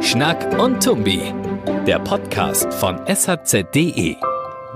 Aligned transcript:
Schnack 0.00 0.58
und 0.60 0.82
Tumbi, 0.82 1.32
der 1.86 2.00
Podcast 2.00 2.74
von 2.74 2.98
shz.de. 3.06 4.16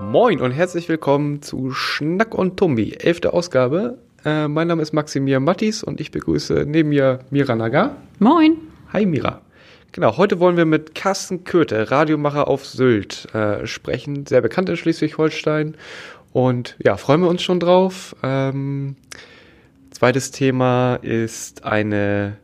Moin 0.00 0.40
und 0.40 0.52
herzlich 0.52 0.88
willkommen 0.88 1.42
zu 1.42 1.72
Schnack 1.72 2.32
und 2.32 2.56
Tumbi, 2.56 2.92
elfte 3.00 3.32
Ausgabe. 3.32 3.98
Äh, 4.24 4.46
mein 4.46 4.68
Name 4.68 4.82
ist 4.82 4.92
Maximilian 4.92 5.42
Mattis 5.42 5.82
und 5.82 6.00
ich 6.00 6.12
begrüße 6.12 6.66
neben 6.68 6.90
mir 6.90 7.18
Mira 7.30 7.56
Nagar. 7.56 7.96
Moin. 8.20 8.58
Hi 8.92 9.06
Mira. 9.06 9.40
Genau, 9.90 10.16
heute 10.16 10.38
wollen 10.38 10.56
wir 10.56 10.66
mit 10.66 10.94
Carsten 10.94 11.42
Köthe, 11.42 11.90
Radiomacher 11.90 12.46
auf 12.46 12.64
Sylt, 12.64 13.26
äh, 13.34 13.66
sprechen. 13.66 14.24
Sehr 14.24 14.40
bekannt 14.40 14.68
in 14.68 14.76
Schleswig-Holstein. 14.76 15.76
Und 16.32 16.76
ja, 16.82 16.96
freuen 16.96 17.22
wir 17.22 17.28
uns 17.28 17.42
schon 17.42 17.60
drauf. 17.60 18.14
Ähm, 18.22 18.96
zweites 19.90 20.30
Thema 20.30 20.96
ist 20.96 21.64
eine 21.64 22.36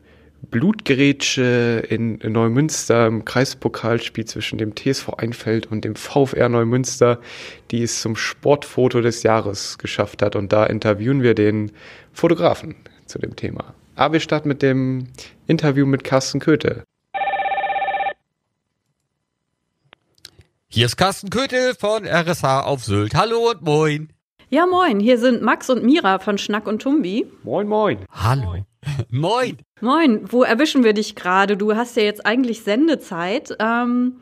Blutgerätsche 0.50 1.82
in 1.88 2.18
Neumünster 2.22 3.06
im 3.06 3.24
Kreispokalspiel 3.24 4.24
zwischen 4.26 4.58
dem 4.58 4.74
TSV 4.74 5.10
Einfeld 5.16 5.66
und 5.66 5.84
dem 5.84 5.96
VfR 5.96 6.48
Neumünster, 6.48 7.20
die 7.70 7.82
es 7.82 8.00
zum 8.00 8.16
Sportfoto 8.16 9.00
des 9.00 9.22
Jahres 9.22 9.78
geschafft 9.78 10.22
hat. 10.22 10.36
Und 10.36 10.52
da 10.52 10.66
interviewen 10.66 11.22
wir 11.22 11.34
den 11.34 11.72
Fotografen 12.12 12.74
zu 13.06 13.18
dem 13.18 13.34
Thema. 13.36 13.74
Aber 13.94 14.14
wir 14.14 14.20
starten 14.20 14.48
mit 14.48 14.62
dem 14.62 15.08
Interview 15.46 15.86
mit 15.86 16.04
Carsten 16.04 16.38
Köthe. 16.38 16.84
Hier 20.76 20.84
ist 20.84 20.98
Carsten 20.98 21.30
Köthe 21.30 21.74
von 21.74 22.04
RSH 22.06 22.44
auf 22.44 22.84
Sylt. 22.84 23.14
Hallo 23.14 23.48
und 23.50 23.62
moin. 23.62 24.12
Ja, 24.50 24.66
moin. 24.66 25.00
Hier 25.00 25.16
sind 25.18 25.40
Max 25.40 25.70
und 25.70 25.82
Mira 25.82 26.18
von 26.18 26.36
Schnack 26.36 26.66
und 26.66 26.82
Tumbi. 26.82 27.24
Moin, 27.44 27.66
moin. 27.66 28.00
Hallo. 28.10 28.56
Moin. 29.10 29.56
Moin. 29.80 30.30
Wo 30.30 30.42
erwischen 30.42 30.84
wir 30.84 30.92
dich 30.92 31.14
gerade? 31.16 31.56
Du 31.56 31.74
hast 31.74 31.96
ja 31.96 32.02
jetzt 32.02 32.26
eigentlich 32.26 32.60
Sendezeit. 32.62 33.56
Ähm, 33.58 34.16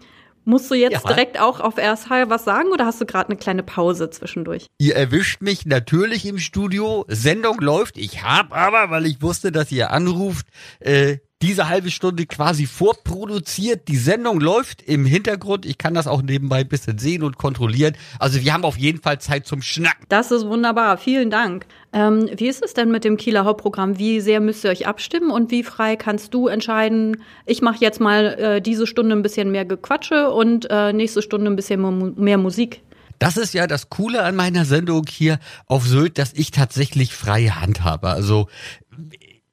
musst 0.44 0.70
du 0.70 0.77
jetzt 0.77 0.92
Ja. 0.92 1.00
direkt 1.00 1.41
auch 1.41 1.58
auf 1.58 1.77
RSH 1.77 2.28
was 2.30 2.44
sagen 2.44 2.68
oder 2.68 2.86
hast 2.86 3.00
du 3.00 3.05
gerade 3.05 3.30
eine 3.30 3.36
kleine 3.36 3.64
Pause 3.64 4.08
zwischendurch? 4.11 4.68
Ihr 4.78 4.94
erwischt 4.94 5.42
mich 5.42 5.66
natürlich 5.66 6.24
im 6.24 6.39
Studio. 6.39 7.05
Sendung 7.08 7.58
läuft. 7.61 7.98
Ich 7.98 8.22
habe 8.22 8.55
aber, 8.55 8.91
weil 8.91 9.06
ich 9.06 9.20
wusste, 9.22 9.50
dass 9.50 9.72
ihr 9.72 9.91
anruft, 9.91 10.46
äh, 10.78 11.16
diese 11.44 11.68
halbe 11.68 11.90
Stunde 11.90 12.24
quasi 12.26 12.66
vorproduziert. 12.66 13.88
Die 13.88 13.96
Sendung 13.96 14.40
läuft 14.40 14.80
im 14.82 15.04
Hintergrund. 15.04 15.66
Ich 15.66 15.76
kann 15.76 15.92
das 15.92 16.06
auch 16.06 16.22
nebenbei 16.22 16.60
ein 16.60 16.68
bisschen 16.68 16.98
sehen 16.98 17.22
und 17.22 17.36
kontrollieren. 17.36 17.96
Also 18.18 18.40
wir 18.42 18.52
haben 18.54 18.64
auf 18.64 18.78
jeden 18.78 19.02
Fall 19.02 19.20
Zeit 19.20 19.46
zum 19.46 19.60
Schnacken. 19.60 20.06
Das 20.08 20.30
ist 20.30 20.46
wunderbar. 20.46 20.96
Vielen 20.96 21.30
Dank. 21.30 21.66
Ähm, 21.92 22.30
wie 22.36 22.48
ist 22.48 22.64
es 22.64 22.72
denn 22.72 22.90
mit 22.90 23.04
dem 23.04 23.18
Kieler 23.18 23.44
Hauptprogramm? 23.44 23.98
Wie 23.98 24.20
sehr 24.20 24.40
müsst 24.40 24.64
ihr 24.64 24.70
euch 24.70 24.86
abstimmen 24.86 25.30
und 25.30 25.50
wie 25.50 25.62
frei 25.62 25.96
kannst 25.96 26.32
du 26.32 26.48
entscheiden? 26.48 27.22
Ich 27.44 27.60
mache 27.60 27.76
jetzt 27.80 28.00
mal 28.00 28.24
äh, 28.38 28.60
diese 28.62 28.86
Stunde 28.86 29.14
ein 29.14 29.22
bisschen 29.22 29.50
mehr 29.50 29.66
Gequatsche 29.66 30.30
und 30.30 30.66
äh, 30.70 30.92
nächste 30.92 31.20
Stunde 31.20 31.50
ein 31.50 31.56
bisschen 31.56 31.80
mu- 31.80 32.12
mehr 32.16 32.38
Musik. 32.38 32.80
Das 33.20 33.36
ist 33.36 33.54
ja 33.54 33.68
das 33.68 33.90
Coole 33.90 34.24
an 34.24 34.34
meiner 34.34 34.64
Sendung 34.64 35.04
hier 35.08 35.38
auf 35.66 35.86
Sylt, 35.86 36.18
dass 36.18 36.32
ich 36.34 36.50
tatsächlich 36.50 37.14
freie 37.14 37.60
Hand 37.60 37.84
habe. 37.84 38.08
Also 38.08 38.48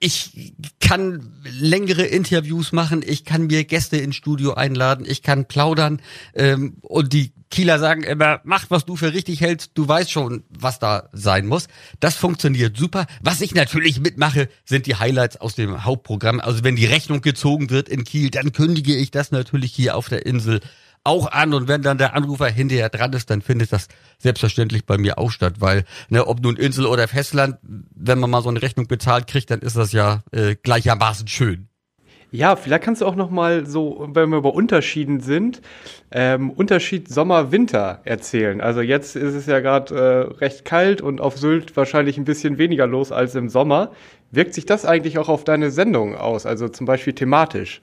ich 0.02 0.54
kann 0.80 1.32
längere 1.44 2.04
Interviews 2.04 2.72
machen, 2.72 3.04
ich 3.06 3.24
kann 3.24 3.48
mir 3.48 3.64
Gäste 3.64 3.98
ins 3.98 4.16
Studio 4.16 4.56
einladen, 4.56 5.06
ich 5.08 5.22
kann 5.22 5.46
plaudern 5.46 6.02
ähm, 6.34 6.78
und 6.82 7.14
die 7.14 7.32
Kieler 7.52 7.80
sagen 7.80 8.04
immer, 8.04 8.42
mach, 8.44 8.66
was 8.70 8.86
du 8.86 8.96
für 8.96 9.14
richtig 9.14 9.42
hältst, 9.42 9.72
du 9.76 9.88
weißt 9.88 10.10
schon, 10.10 10.44
was 10.50 10.80
da 10.80 11.10
sein 11.12 11.46
muss. 11.46 11.68
Das 12.00 12.16
funktioniert 12.16 12.78
super. 12.78 13.06
Was 13.22 13.42
ich 13.42 13.54
natürlich 13.54 14.00
mitmache, 14.00 14.50
sind 14.66 14.88
die 14.88 14.96
Highlights 14.96 15.38
aus 15.38 15.54
dem 15.54 15.84
Hauptprogramm. 15.84 16.40
Also 16.40 16.64
wenn 16.64 16.78
die 16.78 16.86
Rechnung 16.86 17.22
gezogen 17.22 17.70
wird 17.70 17.90
in 17.90 18.06
Kiel, 18.06 18.32
dann 18.32 18.54
kündige 18.54 18.96
ich 18.96 19.12
das 19.12 19.32
natürlich 19.32 19.74
hier 19.74 19.98
auf 19.98 20.10
der 20.10 20.26
Insel 20.26 20.62
auch 21.04 21.32
an 21.32 21.54
und 21.54 21.68
wenn 21.68 21.82
dann 21.82 21.98
der 21.98 22.14
Anrufer 22.16 22.48
hinterher 22.48 22.90
dran 22.90 23.14
ist, 23.14 23.30
dann 23.30 23.42
findet 23.42 23.72
das 23.72 23.88
selbstverständlich 24.20 24.86
bei 24.86 24.98
mir 24.98 25.18
auch 25.18 25.32
statt, 25.32 25.56
weil 25.60 25.86
ne, 26.10 26.28
ob 26.28 26.42
nun 26.42 26.58
Insel 26.58 26.86
oder 26.86 27.08
Festland, 27.08 27.58
wenn 27.62 28.20
man 28.20 28.30
mal 28.30 28.42
so 28.42 28.50
eine 28.50 28.62
Rechnung 28.62 28.88
bezahlt 28.88 29.28
kriegt, 29.28 29.50
dann 29.50 29.62
ist 29.62 29.78
das 29.78 29.92
ja 29.92 30.22
äh, 30.32 30.56
gleichermaßen 30.56 31.28
schön. 31.28 31.68
Ja, 32.34 32.56
vielleicht 32.56 32.84
kannst 32.84 33.02
du 33.02 33.06
auch 33.08 33.16
noch 33.16 33.30
mal 33.30 33.66
so, 33.66 34.08
wenn 34.14 34.30
wir 34.30 34.38
über 34.38 34.54
Unterschieden 34.54 35.20
sind, 35.20 35.62
ähm, 36.12 36.50
Unterschied 36.52 37.10
Sommer-Winter 37.10 38.00
erzählen. 38.06 38.62
Also 38.62 38.80
jetzt 38.80 39.18
ist 39.18 39.34
es 39.34 39.48
ja 39.48 39.60
gerade 39.60 39.94
äh, 39.94 40.38
recht 40.38 40.64
kalt 40.64 41.02
und 41.02 41.20
auf 41.20 41.38
Sylt 41.38 41.76
wahrscheinlich 41.76 42.18
ein 42.18 42.24
bisschen 42.24 42.58
weniger 42.58 42.88
los 42.88 43.12
als 43.12 43.36
im 43.36 43.50
Sommer. 43.50 43.92
Wirkt 44.32 44.54
sich 44.54 44.66
das 44.66 44.86
eigentlich 44.86 45.18
auch 45.18 45.28
auf 45.28 45.44
deine 45.44 45.72
Sendung 45.72 46.16
aus? 46.16 46.46
Also 46.46 46.70
zum 46.70 46.86
Beispiel 46.86 47.12
thematisch? 47.12 47.82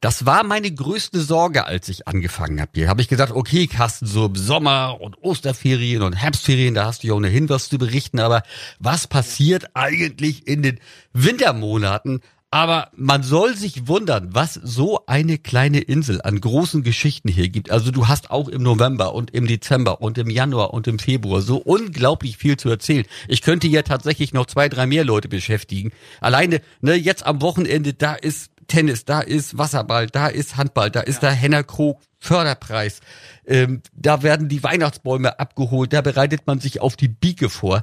Das 0.00 0.26
war 0.26 0.44
meine 0.44 0.72
größte 0.72 1.20
Sorge, 1.20 1.66
als 1.66 1.88
ich 1.88 2.06
angefangen 2.06 2.60
habe. 2.60 2.72
Hier 2.74 2.88
habe 2.88 3.00
ich 3.00 3.08
gesagt, 3.08 3.32
okay, 3.32 3.66
Carsten, 3.66 4.06
so 4.06 4.30
Sommer 4.34 5.00
und 5.00 5.16
Osterferien 5.22 6.02
und 6.02 6.14
Herbstferien, 6.14 6.74
da 6.74 6.86
hast 6.86 7.02
du 7.02 7.08
ja 7.08 7.14
ohnehin 7.14 7.48
was 7.48 7.68
zu 7.68 7.78
berichten, 7.78 8.20
aber 8.20 8.42
was 8.78 9.06
passiert 9.06 9.70
eigentlich 9.74 10.46
in 10.46 10.62
den 10.62 10.80
Wintermonaten? 11.12 12.20
Aber 12.54 12.92
man 12.94 13.24
soll 13.24 13.56
sich 13.56 13.88
wundern, 13.88 14.28
was 14.32 14.54
so 14.54 15.06
eine 15.06 15.38
kleine 15.38 15.80
Insel 15.80 16.22
an 16.22 16.40
großen 16.40 16.84
Geschichten 16.84 17.28
hier 17.28 17.48
gibt. 17.48 17.72
Also 17.72 17.90
du 17.90 18.06
hast 18.06 18.30
auch 18.30 18.46
im 18.46 18.62
November 18.62 19.12
und 19.12 19.32
im 19.32 19.48
Dezember 19.48 20.00
und 20.00 20.18
im 20.18 20.30
Januar 20.30 20.72
und 20.72 20.86
im 20.86 21.00
Februar 21.00 21.42
so 21.42 21.56
unglaublich 21.56 22.36
viel 22.36 22.56
zu 22.56 22.68
erzählen. 22.68 23.06
Ich 23.26 23.42
könnte 23.42 23.66
ja 23.66 23.82
tatsächlich 23.82 24.32
noch 24.32 24.46
zwei, 24.46 24.68
drei 24.68 24.86
mehr 24.86 25.04
Leute 25.04 25.28
beschäftigen. 25.28 25.90
Alleine, 26.20 26.60
ne, 26.80 26.94
jetzt 26.94 27.26
am 27.26 27.42
Wochenende, 27.42 27.92
da 27.92 28.14
ist 28.14 28.52
Tennis, 28.66 29.04
da 29.04 29.20
ist 29.20 29.58
Wasserball, 29.58 30.06
da 30.06 30.28
ist 30.28 30.56
Handball, 30.56 30.90
da 30.90 31.00
ist 31.00 31.22
der 31.22 31.32
Hennerkrog 31.32 32.00
Förderpreis. 32.18 33.00
Ähm, 33.46 33.82
da 33.92 34.22
werden 34.22 34.48
die 34.48 34.62
Weihnachtsbäume 34.62 35.38
abgeholt, 35.38 35.92
da 35.92 36.00
bereitet 36.00 36.46
man 36.46 36.60
sich 36.60 36.80
auf 36.80 36.96
die 36.96 37.08
Bieke 37.08 37.50
vor. 37.50 37.82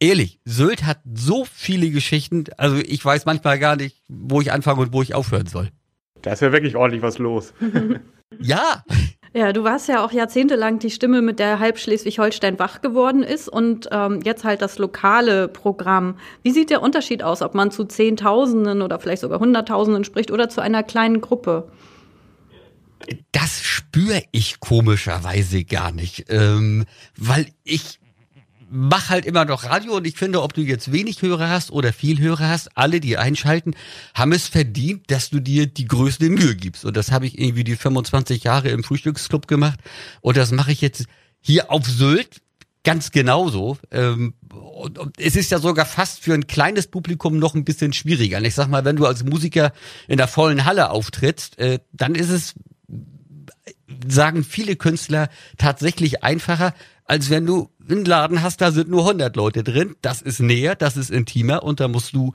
Ehrlich, 0.00 0.40
Sylt 0.44 0.84
hat 0.84 0.98
so 1.14 1.44
viele 1.44 1.90
Geschichten, 1.90 2.44
also 2.56 2.76
ich 2.76 3.04
weiß 3.04 3.26
manchmal 3.26 3.58
gar 3.58 3.76
nicht, 3.76 4.02
wo 4.08 4.40
ich 4.40 4.52
anfangen 4.52 4.80
und 4.80 4.92
wo 4.92 5.02
ich 5.02 5.14
aufhören 5.14 5.46
soll. 5.46 5.70
Da 6.22 6.32
ist 6.32 6.40
ja 6.40 6.52
wirklich 6.52 6.76
ordentlich 6.76 7.02
was 7.02 7.18
los. 7.18 7.52
Ja, 8.40 8.82
Ja, 9.36 9.52
du 9.52 9.64
warst 9.64 9.88
ja 9.88 10.04
auch 10.04 10.12
jahrzehntelang 10.12 10.78
die 10.78 10.90
Stimme, 10.90 11.20
mit 11.20 11.40
der 11.40 11.58
halb 11.58 11.78
Schleswig-Holstein 11.78 12.58
wach 12.60 12.82
geworden 12.82 13.24
ist 13.24 13.48
und 13.48 13.88
ähm, 13.90 14.20
jetzt 14.24 14.44
halt 14.44 14.62
das 14.62 14.78
lokale 14.78 15.48
Programm. 15.48 16.18
Wie 16.44 16.52
sieht 16.52 16.70
der 16.70 16.82
Unterschied 16.82 17.24
aus, 17.24 17.42
ob 17.42 17.52
man 17.52 17.72
zu 17.72 17.84
Zehntausenden 17.84 18.80
oder 18.80 19.00
vielleicht 19.00 19.22
sogar 19.22 19.40
Hunderttausenden 19.40 20.04
spricht 20.04 20.30
oder 20.30 20.48
zu 20.48 20.60
einer 20.60 20.84
kleinen 20.84 21.20
Gruppe? 21.20 21.68
das 23.32 23.62
spüre 23.62 24.22
ich 24.32 24.60
komischerweise 24.60 25.64
gar 25.64 25.92
nicht, 25.92 26.26
ähm, 26.28 26.84
weil 27.16 27.46
ich 27.64 27.98
mach 28.70 29.10
halt 29.10 29.24
immer 29.24 29.44
noch 29.44 29.64
Radio 29.64 29.96
und 29.96 30.06
ich 30.06 30.16
finde, 30.16 30.42
ob 30.42 30.54
du 30.54 30.62
jetzt 30.62 30.92
wenig 30.92 31.22
Hörer 31.22 31.48
hast 31.48 31.70
oder 31.70 31.92
viel 31.92 32.20
Hörer 32.20 32.48
hast, 32.48 32.76
alle, 32.76 33.00
die 33.00 33.16
einschalten, 33.16 33.74
haben 34.14 34.32
es 34.32 34.48
verdient, 34.48 35.10
dass 35.10 35.30
du 35.30 35.40
dir 35.40 35.66
die 35.66 35.86
größte 35.86 36.28
Mühe 36.28 36.54
gibst. 36.54 36.84
Und 36.84 36.96
das 36.96 37.12
habe 37.12 37.26
ich 37.26 37.38
irgendwie 37.38 37.64
die 37.64 37.76
25 37.76 38.44
Jahre 38.44 38.68
im 38.68 38.84
Frühstücksclub 38.84 39.46
gemacht 39.46 39.78
und 40.20 40.36
das 40.36 40.50
mache 40.52 40.72
ich 40.72 40.80
jetzt 40.80 41.06
hier 41.40 41.70
auf 41.70 41.86
Sylt 41.86 42.40
ganz 42.84 43.10
genauso. 43.10 43.78
Ähm, 43.90 44.34
und, 44.52 44.98
es 45.18 45.36
ist 45.36 45.50
ja 45.50 45.58
sogar 45.58 45.86
fast 45.86 46.20
für 46.20 46.34
ein 46.34 46.46
kleines 46.46 46.86
Publikum 46.86 47.38
noch 47.38 47.54
ein 47.54 47.64
bisschen 47.64 47.92
schwieriger. 47.92 48.38
Und 48.38 48.44
ich 48.44 48.54
sag 48.54 48.68
mal, 48.68 48.84
wenn 48.84 48.96
du 48.96 49.06
als 49.06 49.24
Musiker 49.24 49.72
in 50.06 50.18
der 50.18 50.28
vollen 50.28 50.64
Halle 50.64 50.90
auftrittst, 50.90 51.58
äh, 51.58 51.80
dann 51.92 52.14
ist 52.14 52.28
es 52.28 52.54
sagen 54.06 54.44
viele 54.44 54.76
Künstler 54.76 55.28
tatsächlich 55.58 56.22
einfacher, 56.22 56.74
als 57.04 57.30
wenn 57.30 57.46
du 57.46 57.70
einen 57.88 58.04
Laden 58.04 58.42
hast, 58.42 58.60
da 58.60 58.70
sind 58.72 58.88
nur 58.88 59.02
100 59.02 59.36
Leute 59.36 59.62
drin. 59.62 59.96
Das 60.02 60.22
ist 60.22 60.40
näher, 60.40 60.74
das 60.74 60.96
ist 60.96 61.10
intimer 61.10 61.62
und 61.62 61.80
da 61.80 61.88
musst 61.88 62.14
du 62.14 62.32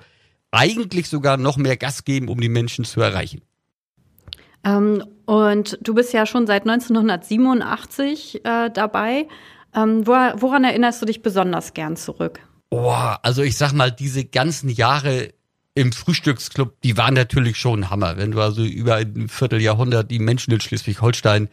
eigentlich 0.51 1.09
sogar 1.09 1.38
noch 1.38 1.57
mehr 1.57 1.77
Gas 1.77 2.03
geben, 2.03 2.27
um 2.27 2.39
die 2.39 2.49
Menschen 2.49 2.85
zu 2.85 3.01
erreichen. 3.01 3.41
Ähm, 4.63 5.03
und 5.25 5.77
du 5.81 5.94
bist 5.94 6.13
ja 6.13 6.25
schon 6.25 6.47
seit 6.47 6.67
1987 6.67 8.45
äh, 8.45 8.69
dabei. 8.71 9.27
Ähm, 9.75 10.05
wor 10.05 10.33
woran 10.38 10.63
erinnerst 10.63 11.01
du 11.01 11.05
dich 11.05 11.21
besonders 11.21 11.73
gern 11.73 11.95
zurück? 11.95 12.39
Boah, 12.69 13.19
also 13.23 13.41
ich 13.41 13.57
sag 13.57 13.73
mal, 13.73 13.91
diese 13.91 14.25
ganzen 14.25 14.69
Jahre 14.69 15.33
im 15.75 15.91
Frühstücksclub, 15.91 16.81
die 16.81 16.97
waren 16.97 17.13
natürlich 17.13 17.57
schon 17.57 17.81
ein 17.81 17.89
Hammer. 17.89 18.17
Wenn 18.17 18.31
du 18.31 18.41
also 18.41 18.63
über 18.63 18.95
ein 18.95 19.29
Vierteljahrhundert 19.29 20.11
die 20.11 20.19
Menschen 20.19 20.51
in 20.51 20.59
Schleswig-Holstein 20.59 21.49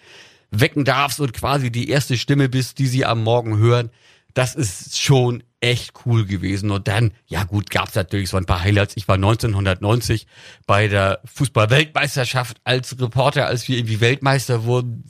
wecken 0.50 0.84
darfst 0.84 1.20
und 1.20 1.32
quasi 1.32 1.70
die 1.70 1.88
erste 1.88 2.16
Stimme 2.16 2.48
bist, 2.48 2.78
die 2.78 2.86
sie 2.86 3.04
am 3.04 3.22
Morgen 3.22 3.58
hören, 3.58 3.90
das 4.36 4.54
ist 4.54 5.00
schon 5.00 5.42
echt 5.60 5.94
cool 6.04 6.26
gewesen. 6.26 6.70
Und 6.70 6.88
dann, 6.88 7.12
ja 7.26 7.44
gut, 7.44 7.70
gab's 7.70 7.94
natürlich 7.94 8.28
so 8.28 8.36
ein 8.36 8.44
paar 8.44 8.62
Highlights. 8.62 8.94
Ich 8.96 9.08
war 9.08 9.14
1990 9.14 10.26
bei 10.66 10.88
der 10.88 11.20
Fußball-Weltmeisterschaft 11.24 12.58
als 12.62 13.00
Reporter, 13.00 13.46
als 13.46 13.66
wir 13.66 13.78
irgendwie 13.78 14.00
Weltmeister 14.00 14.64
wurden. 14.64 15.04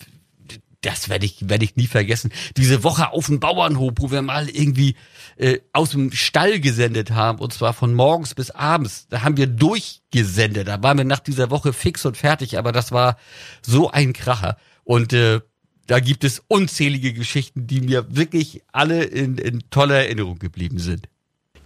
das 0.81 1.09
werde 1.09 1.27
ich, 1.27 1.49
werde 1.49 1.65
ich 1.65 1.75
nie 1.75 1.89
vergessen. 1.89 2.31
Diese 2.57 2.85
Woche 2.85 3.13
auf 3.13 3.27
dem 3.27 3.41
Bauernhof, 3.41 3.95
wo 3.99 4.13
wir 4.13 4.23
mal 4.23 4.49
irgendwie 4.49 4.95
äh, 5.37 5.59
aus 5.73 5.91
dem 5.91 6.13
Stall 6.13 6.61
gesendet 6.61 7.11
haben, 7.11 7.41
und 7.41 7.53
zwar 7.53 7.73
von 7.73 7.95
morgens 7.95 8.37
bis 8.37 8.53
abends. 8.53 9.09
Da 9.09 9.23
haben 9.23 9.37
wir 9.37 9.49
durchgesendet. 9.49 10.69
Da 10.69 10.81
waren 10.85 10.99
wir 10.99 11.05
nach 11.05 11.19
dieser 11.19 11.51
Woche 11.51 11.73
fix 11.73 12.07
und 12.07 12.17
fertig, 12.17 12.59
aber 12.59 12.71
das 12.71 12.93
war 12.93 13.17
so 13.61 13.91
ein 13.91 14.13
Kracher. 14.13 14.57
Und 14.87 15.13
äh, 15.13 15.41
da 15.89 15.99
gibt 15.99 16.23
es 16.25 16.43
unzählige 16.47 17.13
Geschichten, 17.13 17.67
die 17.67 17.81
mir 17.81 18.07
wirklich 18.17 18.63
alle 18.73 19.03
in, 19.03 19.37
in 19.37 19.65
toller 19.71 19.97
Erinnerung 19.97 20.39
geblieben 20.39 20.79
sind. 20.79 21.09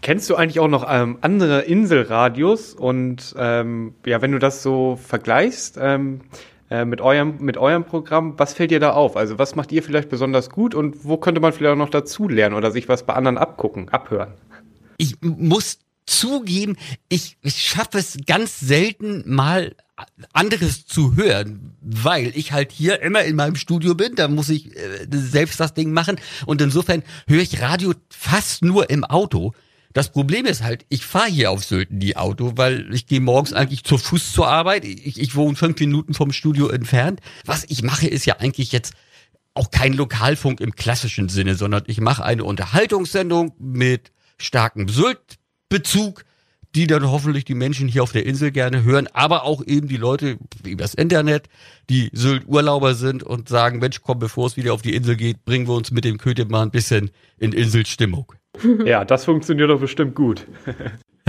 Kennst 0.02 0.31
du 0.31 0.37
eigentlich 0.37 0.58
auch 0.58 0.69
noch 0.69 0.87
ähm, 0.88 1.19
andere 1.20 1.61
Inselradios? 1.61 2.72
Und 2.72 3.34
ähm, 3.37 3.94
ja, 4.06 4.22
wenn 4.22 4.32
du 4.32 4.38
das 4.38 4.62
so 4.62 4.96
vergleichst 4.96 5.78
ähm, 5.78 6.22
äh, 6.70 6.87
mit, 6.87 7.02
eurem, 7.02 7.37
mit 7.40 7.58
eurem 7.58 7.84
Programm, 7.84 8.38
was 8.38 8.55
fällt 8.55 8.70
dir 8.70 8.81
da 8.81 8.93
auf? 8.93 9.19
Also 9.19 9.38
was 9.38 9.55
macht 9.55 9.70
ihr 9.70 9.82
vielleicht 9.82 10.08
besonders 10.08 10.49
gut 10.49 10.75
und 10.75 11.05
wo 11.05 11.19
könnte 11.19 11.43
man 11.43 11.52
vielleicht 11.52 11.75
auch 11.75 11.78
noch 11.78 11.90
dazu 11.90 12.26
lernen 12.26 12.55
oder 12.55 12.70
sich 12.70 12.88
was 12.88 13.05
bei 13.05 13.12
anderen 13.12 13.37
abgucken, 13.37 13.90
abhören? 13.90 14.32
Ich 14.96 15.17
muss 15.20 15.81
zugeben, 16.06 16.76
ich, 17.11 17.37
ich 17.43 17.56
schaffe 17.56 17.99
es 17.99 18.17
ganz 18.26 18.61
selten 18.61 19.22
mal 19.26 19.75
anderes 20.32 20.87
zu 20.87 21.17
hören, 21.17 21.76
weil 21.81 22.32
ich 22.37 22.52
halt 22.52 22.73
hier 22.73 23.02
immer 23.02 23.23
in 23.23 23.37
meinem 23.37 23.56
Studio 23.56 23.94
bin, 23.94 24.14
da 24.14 24.29
muss 24.29 24.49
ich 24.49 24.76
äh, 24.76 25.06
selbst 25.11 25.61
das 25.61 25.75
Ding 25.75 25.93
machen 25.93 26.17
und 26.47 26.61
insofern 26.61 27.02
höre 27.26 27.43
ich 27.43 27.61
Radio 27.61 27.94
fast 28.11 28.64
nur 28.64 28.91
im 28.91 29.05
Auto. 29.05 29.52
Das 29.93 30.12
Problem 30.12 30.47
ist 30.47 30.62
halt, 30.62 30.87
ich 30.88 31.05
fahre 31.05 31.29
hier 31.29 31.50
auf 31.50 31.64
Sylt 31.64 31.88
die 31.91 32.17
Auto, 32.17 32.52
weil 32.55 32.94
ich 32.94 33.06
gehe 33.06 33.20
morgens 33.20 33.52
eigentlich 33.52 33.82
zu 33.82 33.99
Fuß 33.99 34.32
zur 34.32 34.47
Arbeit. 34.47 34.85
Ich, 34.85 35.20
ich 35.20 35.35
wohne 35.35 35.56
fünf 35.56 35.81
Minuten 35.81 36.14
vom 36.14 36.32
Studio 36.32 36.69
entfernt. 36.69 37.20
Was 37.44 37.64
ich 37.69 37.82
mache, 37.82 38.06
ist 38.06 38.25
ja 38.25 38.37
eigentlich 38.38 38.70
jetzt 38.70 38.94
auch 39.55 39.73
kein 39.73 39.94
Lokalfunk 39.94 40.61
im 40.61 40.76
klassischen 40.76 41.29
Sinne, 41.29 41.56
sondern 41.56 41.82
ich 41.87 42.00
mache 42.00 42.25
eine 42.25 42.44
Unterhaltungssendung 42.44 43.53
mit 43.58 44.12
starkem 44.38 44.88
Sylt-Bezug, 44.88 46.25
die 46.75 46.87
dann 46.87 47.11
hoffentlich 47.11 47.44
die 47.44 47.55
Menschen 47.55 47.88
hier 47.88 48.02
auf 48.02 48.12
der 48.12 48.26
Insel 48.26 48.52
gerne 48.52 48.84
hören, 48.84 49.08
aber 49.12 49.44
auch 49.44 49.64
eben 49.67 49.88
die 49.88 49.96
Leute 49.96 50.38
übers 50.64 50.94
Internet, 50.94 51.49
die 51.88 52.11
Sylt-Urlauber 52.12 52.94
sind 52.94 53.22
und 53.22 53.49
sagen, 53.49 53.78
Mensch, 53.78 54.00
komm, 54.02 54.19
bevor 54.19 54.46
es 54.46 54.56
wieder 54.56 54.72
auf 54.72 54.82
die 54.82 54.94
Insel 54.94 55.17
geht, 55.17 55.44
bringen 55.44 55.67
wir 55.67 55.75
uns 55.75 55.90
mit 55.90 56.05
dem 56.05 56.19
Köthe 56.19 56.44
mal 56.44 56.62
ein 56.62 56.70
bisschen 56.70 57.11
in 57.38 57.52
Inselstimmung. 57.52 58.32
Ja, 58.84 59.05
das 59.05 59.25
funktioniert 59.25 59.70
doch 59.70 59.81
bestimmt 59.81 60.14
gut. 60.14 60.46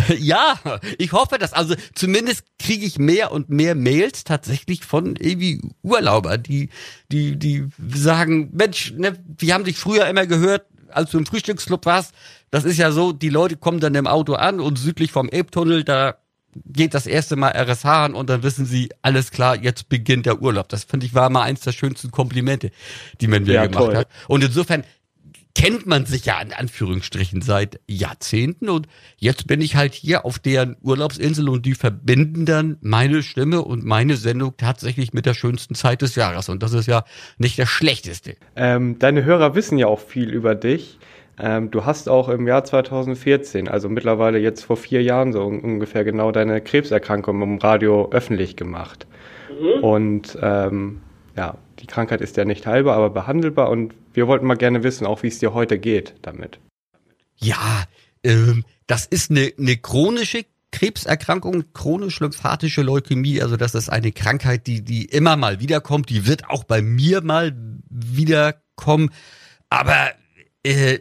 ja, 0.18 0.60
ich 0.98 1.12
hoffe 1.12 1.38
das. 1.38 1.54
Also 1.54 1.76
zumindest 1.94 2.44
kriege 2.60 2.86
ich 2.86 2.98
mehr 3.00 3.32
und 3.32 3.50
mehr 3.50 3.76
Mails 3.76 4.24
tatsächlich 4.24 4.86
von 4.86 5.16
irgendwie 5.16 5.62
Urlauber, 5.82 6.38
die, 6.38 6.70
die, 7.12 7.38
die 7.38 7.68
sagen, 7.94 8.50
Mensch, 8.54 8.94
ne, 8.98 9.18
wir 9.38 9.54
haben 9.54 9.64
dich 9.64 9.78
früher 9.78 10.08
immer 10.08 10.26
gehört, 10.26 10.66
als 10.92 11.12
du 11.12 11.18
im 11.18 11.26
Frühstücksclub 11.26 11.86
warst. 11.86 12.14
Das 12.50 12.64
ist 12.64 12.78
ja 12.78 12.92
so, 12.92 13.12
die 13.12 13.30
Leute 13.30 13.58
kommen 13.58 13.80
dann 13.80 13.96
im 13.96 14.08
Auto 14.08 14.34
an 14.34 14.60
und 14.60 14.78
südlich 14.78 15.12
vom 15.12 15.30
Elbtunnel, 15.30 15.84
da 15.84 16.16
geht 16.66 16.94
das 16.94 17.08
erste 17.08 17.36
Mal 17.36 17.52
RSH 17.52 17.86
an 17.86 18.14
und 18.14 18.30
dann 18.30 18.44
wissen 18.44 18.66
sie, 18.66 18.90
alles 19.02 19.32
klar, 19.32 19.56
jetzt 19.56 19.90
beginnt 19.90 20.26
der 20.26 20.42
Urlaub. 20.42 20.68
Das 20.70 20.84
finde 20.84 21.06
ich 21.06 21.14
war 21.14 21.30
mal 21.30 21.44
eins 21.44 21.62
der 21.62 21.72
schönsten 21.72 22.12
Komplimente, 22.12 22.72
die 23.22 23.28
man 23.28 23.44
mir 23.44 23.54
ja, 23.54 23.66
gemacht 23.68 23.86
toll. 23.86 23.96
hat. 23.96 24.08
Und 24.28 24.44
insofern 24.44 24.84
kennt 25.56 25.86
man 25.86 26.06
sich 26.06 26.26
ja 26.26 26.42
in 26.42 26.54
Anführungsstrichen 26.54 27.42
seit 27.42 27.80
Jahrzehnten 27.88 28.70
und 28.70 28.88
jetzt 29.18 29.48
bin 29.48 29.62
ich 29.62 29.76
halt 29.76 29.94
hier 29.94 30.26
auf 30.26 30.40
deren 30.40 30.78
Urlaubsinsel 30.82 31.50
und 31.50 31.66
die 31.66 31.74
verbinden 31.74 32.46
dann 32.46 32.78
meine 32.82 33.24
Stimme 33.24 33.62
und 33.62 33.84
meine 33.84 34.16
Sendung 34.16 34.54
tatsächlich 34.58 35.14
mit 35.14 35.26
der 35.26 35.34
schönsten 35.34 35.76
Zeit 35.76 36.02
des 36.02 36.16
Jahres 36.16 36.50
und 36.50 36.64
das 36.64 36.74
ist 36.74 36.88
ja 36.88 37.04
nicht 37.38 37.60
das 37.60 37.70
Schlechteste. 37.70 38.36
Ähm, 38.56 39.00
deine 39.00 39.24
Hörer 39.24 39.56
wissen 39.56 39.78
ja 39.78 39.88
auch 39.88 40.00
viel 40.00 40.30
über 40.30 40.56
dich. 40.56 41.00
Ähm, 41.40 41.72
du 41.72 41.86
hast 41.86 42.10
auch 42.10 42.30
im 42.30 42.48
Jahr 42.48 42.64
2014, 42.64 43.68
also 43.68 43.90
mittlerweile 43.90 44.38
jetzt 44.38 44.64
vor 44.64 44.78
vier 44.78 45.02
Jahren 45.02 45.34
so 45.34 45.44
ungefähr 45.44 46.04
genau 46.04 46.32
deine 46.32 46.62
Krebserkrankung 46.62 47.42
im 47.42 47.58
Radio 47.58 48.10
öffentlich 48.12 48.56
gemacht. 48.56 49.08
Mhm. 49.50 49.84
Und 49.84 50.38
ähm, 50.42 51.02
ja, 51.36 51.56
die 51.80 51.88
Krankheit 51.88 52.22
ist 52.22 52.38
ja 52.38 52.46
nicht 52.46 52.68
heilbar, 52.68 52.96
aber 52.96 53.10
behandelbar 53.10 53.70
und 53.70 53.94
wir 54.14 54.28
wollten 54.28 54.46
mal 54.46 54.58
gerne 54.58 54.84
wissen, 54.84 55.06
auch 55.06 55.24
wie 55.24 55.28
es 55.28 55.40
dir 55.40 55.54
heute 55.54 55.80
geht 55.80 56.16
damit. 56.22 56.60
Ja, 57.38 57.86
ähm, 58.24 58.64
das 58.88 59.06
ist 59.06 59.32
eine, 59.32 59.52
eine 59.58 59.78
chronische 59.78 60.46
Krebserkrankung, 60.72 61.74
chronisch-lymphatische 61.74 62.82
Leukämie, 62.82 63.42
also 63.42 63.58
das 63.58 63.76
ist 63.76 63.90
eine 63.90 64.12
Krankheit, 64.12 64.68
die, 64.68 64.82
die 64.82 65.06
immer 65.06 65.36
mal 65.36 65.60
wiederkommt, 65.60 66.10
die 66.10 66.26
wird 66.26 66.50
auch 66.50 66.64
bei 66.64 66.82
mir 66.82 67.22
mal 67.22 67.56
wiederkommen, 67.90 69.12
aber 69.70 70.12
äh, 70.64 71.00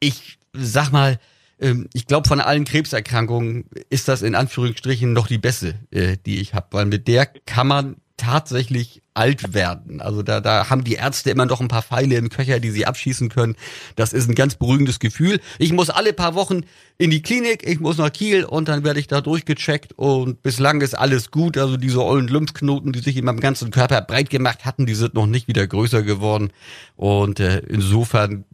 ich 0.00 0.38
sag 0.54 0.90
mal, 0.90 1.18
ähm, 1.60 1.88
ich 1.92 2.06
glaube, 2.06 2.28
von 2.28 2.40
allen 2.40 2.64
Krebserkrankungen 2.64 3.66
ist 3.90 4.08
das 4.08 4.22
in 4.22 4.34
Anführungsstrichen 4.34 5.12
noch 5.12 5.26
die 5.26 5.38
beste, 5.38 5.74
äh, 5.90 6.16
die 6.24 6.40
ich 6.40 6.54
habe, 6.54 6.68
weil 6.70 6.86
mit 6.86 7.08
der 7.08 7.26
kann 7.26 7.66
man 7.66 7.96
tatsächlich 8.16 9.02
alt 9.14 9.54
werden. 9.54 10.00
Also 10.00 10.22
da, 10.22 10.40
da 10.40 10.70
haben 10.70 10.84
die 10.84 10.94
Ärzte 10.94 11.30
immer 11.30 11.46
noch 11.46 11.60
ein 11.60 11.68
paar 11.68 11.82
Pfeile 11.82 12.16
im 12.16 12.28
Köcher, 12.28 12.60
die 12.60 12.70
sie 12.70 12.86
abschießen 12.86 13.28
können. 13.28 13.56
Das 13.96 14.12
ist 14.12 14.28
ein 14.28 14.34
ganz 14.34 14.56
beruhigendes 14.56 14.98
Gefühl. 14.98 15.40
Ich 15.58 15.72
muss 15.72 15.90
alle 15.90 16.12
paar 16.12 16.34
Wochen 16.34 16.62
in 16.98 17.10
die 17.10 17.22
Klinik, 17.22 17.66
ich 17.66 17.80
muss 17.80 17.98
nach 17.98 18.12
Kiel 18.12 18.44
und 18.44 18.68
dann 18.68 18.84
werde 18.84 19.00
ich 19.00 19.06
da 19.06 19.20
durchgecheckt 19.20 19.92
und 19.96 20.42
bislang 20.42 20.80
ist 20.80 20.96
alles 20.96 21.30
gut. 21.30 21.56
Also 21.58 21.76
diese 21.76 22.02
ollen 22.02 22.28
Lymphknoten, 22.28 22.92
die 22.92 23.00
sich 23.00 23.16
in 23.16 23.24
meinem 23.24 23.40
ganzen 23.40 23.70
Körper 23.70 24.00
breit 24.00 24.30
gemacht 24.30 24.64
hatten, 24.64 24.86
die 24.86 24.94
sind 24.94 25.14
noch 25.14 25.26
nicht 25.26 25.48
wieder 25.48 25.66
größer 25.66 26.02
geworden. 26.02 26.50
Und 26.96 27.40
äh, 27.40 27.58
insofern 27.68 28.44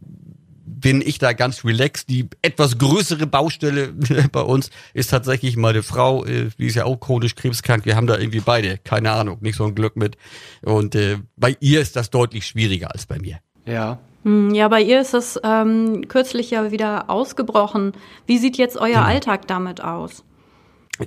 bin 0.81 1.01
ich 1.01 1.19
da 1.19 1.33
ganz 1.33 1.63
relaxed. 1.63 2.09
Die 2.09 2.27
etwas 2.41 2.77
größere 2.77 3.27
Baustelle 3.27 3.93
bei 4.31 4.41
uns 4.41 4.69
ist 4.93 5.11
tatsächlich 5.11 5.55
meine 5.55 5.83
Frau, 5.83 6.25
äh, 6.25 6.49
die 6.57 6.67
ist 6.67 6.75
ja 6.75 6.85
auch 6.85 6.97
chronisch 6.99 7.35
krebskrank. 7.35 7.85
Wir 7.85 7.95
haben 7.95 8.07
da 8.07 8.17
irgendwie 8.17 8.41
beide, 8.41 8.77
keine 8.79 9.11
Ahnung, 9.11 9.37
nicht 9.41 9.55
so 9.55 9.65
ein 9.65 9.75
Glück 9.75 9.95
mit. 9.95 10.17
Und 10.61 10.95
äh, 10.95 11.19
bei 11.37 11.55
ihr 11.59 11.81
ist 11.81 11.95
das 11.95 12.09
deutlich 12.09 12.45
schwieriger 12.45 12.91
als 12.91 13.05
bei 13.05 13.19
mir. 13.19 13.39
Ja. 13.65 13.99
Hm, 14.23 14.53
ja, 14.53 14.67
bei 14.67 14.81
ihr 14.81 15.01
ist 15.01 15.13
das 15.13 15.39
ähm, 15.43 16.07
kürzlich 16.07 16.51
ja 16.51 16.71
wieder 16.71 17.09
ausgebrochen. 17.09 17.93
Wie 18.27 18.37
sieht 18.37 18.57
jetzt 18.57 18.77
euer 18.77 18.99
hm. 18.99 19.05
Alltag 19.05 19.47
damit 19.47 19.83
aus? 19.83 20.23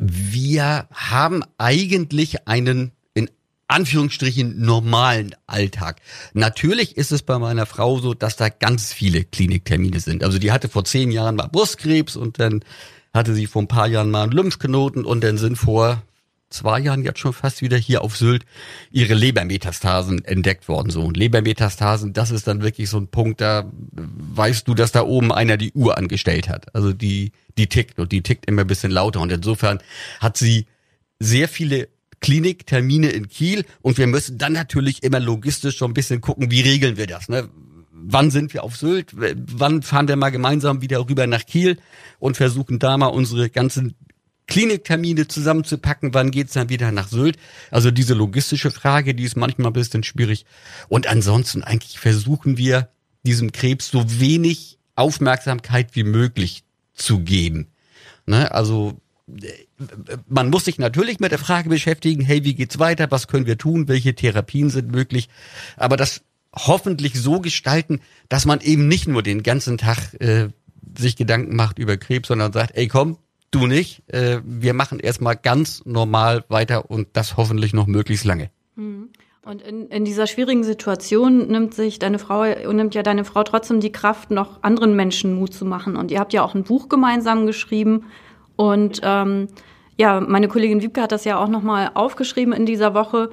Wir 0.01 0.89
haben 0.93 1.43
eigentlich 1.59 2.49
einen 2.49 2.93
Anführungsstrichen 3.75 4.65
normalen 4.65 5.35
Alltag. 5.49 6.01
Natürlich 6.33 6.97
ist 6.97 7.11
es 7.11 7.23
bei 7.23 7.41
meiner 7.41 7.67
Frau 7.67 7.99
so, 7.99 8.15
dass 8.15 8.37
da 8.37 8.49
ganz 8.49 8.93
viele 8.93 9.25
Kliniktermine 9.25 9.99
sind. 9.99 10.23
Also 10.23 10.39
die 10.39 10.53
hatte 10.53 10.69
vor 10.69 10.85
zehn 10.85 11.11
Jahren 11.11 11.35
mal 11.35 11.49
Brustkrebs 11.49 12.15
und 12.15 12.39
dann 12.39 12.65
hatte 13.13 13.35
sie 13.35 13.49
vor 13.49 13.63
ein 13.63 13.69
paar 13.69 13.89
Jahren 13.89 14.13
mal 14.13 14.23
einen 14.23 14.31
Lymphknoten 14.31 15.05
und 15.05 15.25
dann 15.25 15.39
sind 15.39 15.57
vor 15.57 16.05
zwei 16.51 16.79
Jahren 16.79 17.03
jetzt 17.03 17.19
schon 17.19 17.33
fast 17.33 17.63
wieder 17.63 17.77
hier 17.77 18.03
auf 18.03 18.17
Sylt 18.17 18.45
ihre 18.93 19.15
Lebermetastasen 19.15 20.25
entdeckt 20.25 20.69
worden. 20.69 20.91
So 20.91 21.03
und 21.03 21.17
Lebermetastasen, 21.17 22.13
das 22.13 22.31
ist 22.31 22.47
dann 22.47 22.63
wirklich 22.63 22.89
so 22.89 22.99
ein 22.99 23.09
Punkt, 23.09 23.41
da 23.41 23.69
weißt 23.73 24.69
du, 24.69 24.75
dass 24.75 24.93
da 24.93 25.03
oben 25.03 25.33
einer 25.33 25.57
die 25.57 25.73
Uhr 25.73 25.99
angestellt 25.99 26.49
hat. 26.49 26.73
Also 26.77 26.93
die 26.93 27.33
die 27.59 27.67
tickt 27.67 27.99
und 27.99 28.13
die 28.13 28.23
tickt 28.23 28.47
immer 28.47 28.61
ein 28.61 28.69
bisschen 28.69 28.93
lauter 28.93 29.21
und 29.21 29.33
insofern 29.33 29.81
hat 30.21 30.37
sie 30.37 30.67
sehr 31.19 31.49
viele 31.49 31.89
Kliniktermine 32.25 33.11
in 33.11 33.29
Kiel 33.29 33.67
und 33.83 33.99
wir 33.99 34.07
müssen 34.07 34.39
dann 34.39 34.55
natürlich 34.55 35.03
immer 35.03 35.21
logistisch 35.21 35.77
schon 35.77 35.91
ein 35.91 35.95
bisschen 35.95 36.23
gucken, 36.23 36.51
wie 36.51 36.63
regeln 36.63 36.97
wir 36.97 37.07
das. 37.07 37.29
Ne? 37.29 37.51
Wann 37.93 38.31
sind 38.31 38.55
wir 38.55 38.65
auf 38.65 38.77
Sylt? 38.77 39.11
Wann 39.15 39.83
fahren 39.83 40.09
wir 40.09 40.17
mal 40.17 40.31
gemeinsam 40.31 40.81
wieder 40.81 41.07
rüber 41.07 41.27
nach 41.27 41.45
Kiel 41.45 41.77
und 42.19 42.39
versuchen 42.39 42.79
da 42.79 42.97
mal 42.97 43.09
unsere 43.09 43.51
ganzen 43.51 43.95
Kliniktermine 44.47 45.29
zusammenzupacken, 45.29 46.15
wann 46.15 46.31
geht's 46.31 46.55
dann 46.55 46.71
wieder 46.71 46.93
nach 46.93 47.09
Sylt? 47.09 47.37
Also 47.71 47.91
diese 47.91 48.15
logistische 48.15 48.71
Frage, 48.71 49.15
die 49.15 49.25
ist 49.25 49.37
manchmal 49.37 49.67
ein 49.67 49.75
bisschen 49.75 50.03
schwierig. 50.03 50.47
Und 50.89 51.07
ansonsten 51.07 51.63
eigentlich 51.63 51.99
versuchen 51.99 52.57
wir, 52.57 52.89
diesem 53.27 53.53
Krebs 53.53 53.91
so 53.91 54.19
wenig 54.19 54.79
Aufmerksamkeit 54.97 55.95
wie 55.95 56.05
möglich 56.05 56.65
zu 56.95 57.21
geben. 57.21 57.69
Ne? 58.25 58.51
Also 58.51 58.99
man 60.29 60.51
muss 60.51 60.67
sich 60.67 60.79
natürlich 60.79 61.19
mit 61.19 61.33
der 61.33 61.39
Frage 61.39 61.69
beschäftigen, 61.69 62.23
hey, 62.23 62.45
wie 62.45 62.55
geht's 62.55 62.79
weiter? 62.79 63.11
Was 63.11 63.27
können 63.27 63.47
wir 63.47 63.57
tun? 63.57 63.89
Welche 63.89 64.15
Therapien 64.15 64.71
sind 64.71 64.93
möglich? 64.93 65.29
Aber 65.77 65.97
das 65.97 66.23
hoffentlich 66.55 67.15
so 67.21 67.41
gestalten, 67.41 68.01
dass 68.29 68.47
man 68.47 68.61
eben 68.61 68.87
nicht 68.87 69.09
nur 69.09 69.23
den 69.23 69.43
ganzen 69.43 69.79
Tag 69.79 70.15
äh, 70.21 70.49
sich 70.97 71.17
Gedanken 71.17 71.57
macht 71.57 71.79
über 71.79 71.97
Krebs, 71.97 72.29
sondern 72.29 72.53
sagt, 72.53 72.77
ey, 72.77 72.87
komm, 72.87 73.19
du 73.51 73.67
nicht. 73.67 74.03
Äh, 74.09 74.41
wir 74.45 74.75
machen 74.75 75.01
erstmal 75.01 75.37
ganz 75.37 75.83
normal 75.85 76.45
weiter 76.49 76.91
und 76.91 77.09
das 77.15 77.37
hoffentlich 77.37 77.73
noch 77.73 77.87
möglichst 77.87 78.25
lange. 78.25 78.51
Mhm. 78.77 79.11
Und 79.45 79.61
in, 79.61 79.89
in 79.89 80.07
dieser 80.07 80.27
schwierigen 80.27 80.65
Situation 80.65 81.49
nimmt 81.49 81.75
sich 81.75 81.99
deine 81.99 82.19
Frau, 82.19 82.45
nimmt 82.73 82.95
ja 82.95 83.03
deine 83.03 83.27
Frau 83.27 83.43
trotzdem 83.43 83.81
die 83.81 83.93
Kraft, 83.93 84.31
noch 84.31 84.63
anderen 84.63 84.97
Menschen 84.97 85.35
Mut 85.35 85.53
zu 85.53 85.67
machen. 85.67 85.97
Und 85.97 86.11
ihr 86.11 86.19
habt 86.19 86.33
ja 86.33 86.43
auch 86.43 86.55
ein 86.55 86.65
Buch 86.65 86.89
gemeinsam 86.89 87.45
geschrieben, 87.45 88.05
und 88.57 89.01
ähm, 89.03 89.49
ja, 89.97 90.21
meine 90.21 90.49
Kollegin 90.49 90.83
Wiebke 90.83 91.03
hat 91.03 91.13
das 91.13 91.25
ja 91.25 91.39
auch 91.39 91.49
nochmal 91.49 91.91
aufgeschrieben 91.95 92.53
in 92.53 92.67
dieser 92.67 92.95
Woche. 92.95 93.31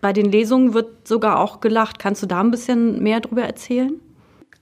bei 0.00 0.12
den 0.12 0.30
Lesungen 0.30 0.74
wird 0.74 1.08
sogar 1.08 1.40
auch 1.40 1.60
gelacht. 1.60 1.98
Kannst 1.98 2.22
du 2.22 2.26
da 2.26 2.40
ein 2.40 2.50
bisschen 2.50 3.02
mehr 3.02 3.20
drüber 3.20 3.42
erzählen? 3.42 3.94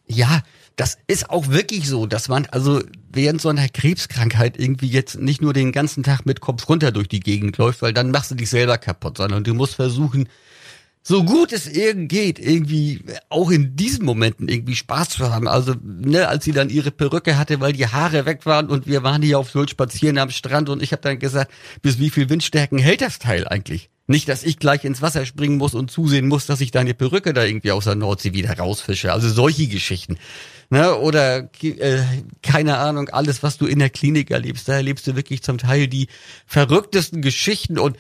Ja, 0.06 0.42
das 0.76 0.98
ist 1.06 1.30
auch 1.30 1.48
wirklich 1.48 1.88
so, 1.88 2.06
dass 2.06 2.28
man 2.28 2.46
also 2.46 2.80
während 3.10 3.40
so 3.40 3.48
einer 3.48 3.68
Krebskrankheit 3.68 4.58
irgendwie 4.58 4.88
jetzt 4.88 5.18
nicht 5.18 5.42
nur 5.42 5.52
den 5.52 5.72
ganzen 5.72 6.02
Tag 6.02 6.24
mit 6.26 6.40
Kopf 6.40 6.68
runter 6.68 6.92
durch 6.92 7.08
die 7.08 7.20
Gegend 7.20 7.58
läuft, 7.58 7.82
weil 7.82 7.92
dann 7.92 8.10
machst 8.10 8.30
du 8.30 8.34
dich 8.34 8.50
selber 8.50 8.78
kaputt, 8.78 9.18
sondern 9.18 9.44
du 9.44 9.54
musst 9.54 9.74
versuchen, 9.74 10.28
so 11.02 11.24
gut 11.24 11.52
es 11.52 11.66
irgend 11.66 12.08
geht, 12.08 12.38
irgendwie 12.38 13.00
auch 13.28 13.50
in 13.50 13.74
diesen 13.74 14.04
Momenten 14.04 14.48
irgendwie 14.48 14.76
Spaß 14.76 15.10
zu 15.10 15.30
haben. 15.30 15.48
Also, 15.48 15.74
ne, 15.82 16.28
als 16.28 16.44
sie 16.44 16.52
dann 16.52 16.70
ihre 16.70 16.92
Perücke 16.92 17.36
hatte, 17.36 17.60
weil 17.60 17.72
die 17.72 17.88
Haare 17.88 18.24
weg 18.24 18.46
waren 18.46 18.68
und 18.68 18.86
wir 18.86 19.02
waren 19.02 19.20
hier 19.20 19.38
auf 19.38 19.50
Sylt 19.50 19.70
spazieren 19.70 20.18
am 20.18 20.30
Strand 20.30 20.68
und 20.68 20.82
ich 20.82 20.92
habe 20.92 21.02
dann 21.02 21.18
gesagt, 21.18 21.50
bis 21.82 21.98
wie 21.98 22.10
viel 22.10 22.28
Windstärken 22.28 22.78
hält 22.78 23.00
das 23.00 23.18
Teil 23.18 23.48
eigentlich? 23.48 23.90
Nicht, 24.06 24.28
dass 24.28 24.42
ich 24.42 24.58
gleich 24.58 24.84
ins 24.84 25.00
Wasser 25.00 25.26
springen 25.26 25.58
muss 25.58 25.74
und 25.74 25.90
zusehen 25.90 26.28
muss, 26.28 26.46
dass 26.46 26.60
ich 26.60 26.70
deine 26.70 26.92
Perücke 26.92 27.32
da 27.32 27.44
irgendwie 27.44 27.72
aus 27.72 27.84
der 27.84 27.94
Nordsee 27.94 28.32
wieder 28.32 28.56
rausfische. 28.56 29.12
Also 29.12 29.28
solche 29.28 29.68
Geschichten. 29.68 30.18
Ne? 30.70 30.96
Oder 30.96 31.48
äh, 31.62 32.02
keine 32.42 32.78
Ahnung, 32.78 33.08
alles, 33.10 33.42
was 33.42 33.58
du 33.58 33.66
in 33.66 33.78
der 33.78 33.90
Klinik 33.90 34.30
erlebst, 34.30 34.68
da 34.68 34.74
erlebst 34.74 35.06
du 35.06 35.16
wirklich 35.16 35.42
zum 35.42 35.58
Teil 35.58 35.86
die 35.86 36.08
verrücktesten 36.46 37.22
Geschichten 37.22 37.78
und 37.78 37.96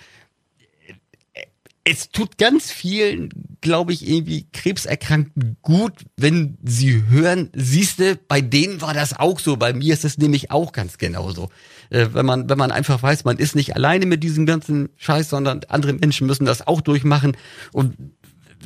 es 1.84 2.10
tut 2.10 2.38
ganz 2.38 2.70
vielen, 2.70 3.30
glaube 3.60 3.92
ich, 3.92 4.08
irgendwie 4.08 4.46
Krebserkrankten 4.52 5.56
gut, 5.62 5.92
wenn 6.16 6.56
sie 6.62 7.04
hören, 7.08 7.50
siehste, 7.54 8.16
bei 8.28 8.40
denen 8.40 8.80
war 8.80 8.94
das 8.94 9.18
auch 9.18 9.40
so, 9.40 9.56
bei 9.56 9.72
mir 9.72 9.92
ist 9.92 10.04
es 10.04 10.16
nämlich 10.16 10.50
auch 10.52 10.72
ganz 10.72 10.98
genauso. 10.98 11.50
Äh, 11.90 12.08
wenn 12.12 12.24
man, 12.24 12.48
wenn 12.48 12.58
man 12.58 12.70
einfach 12.70 13.02
weiß, 13.02 13.24
man 13.24 13.38
ist 13.38 13.56
nicht 13.56 13.74
alleine 13.74 14.06
mit 14.06 14.22
diesem 14.22 14.46
ganzen 14.46 14.90
Scheiß, 14.96 15.28
sondern 15.28 15.62
andere 15.68 15.92
Menschen 15.92 16.26
müssen 16.28 16.44
das 16.44 16.66
auch 16.66 16.80
durchmachen 16.80 17.36
und 17.72 17.96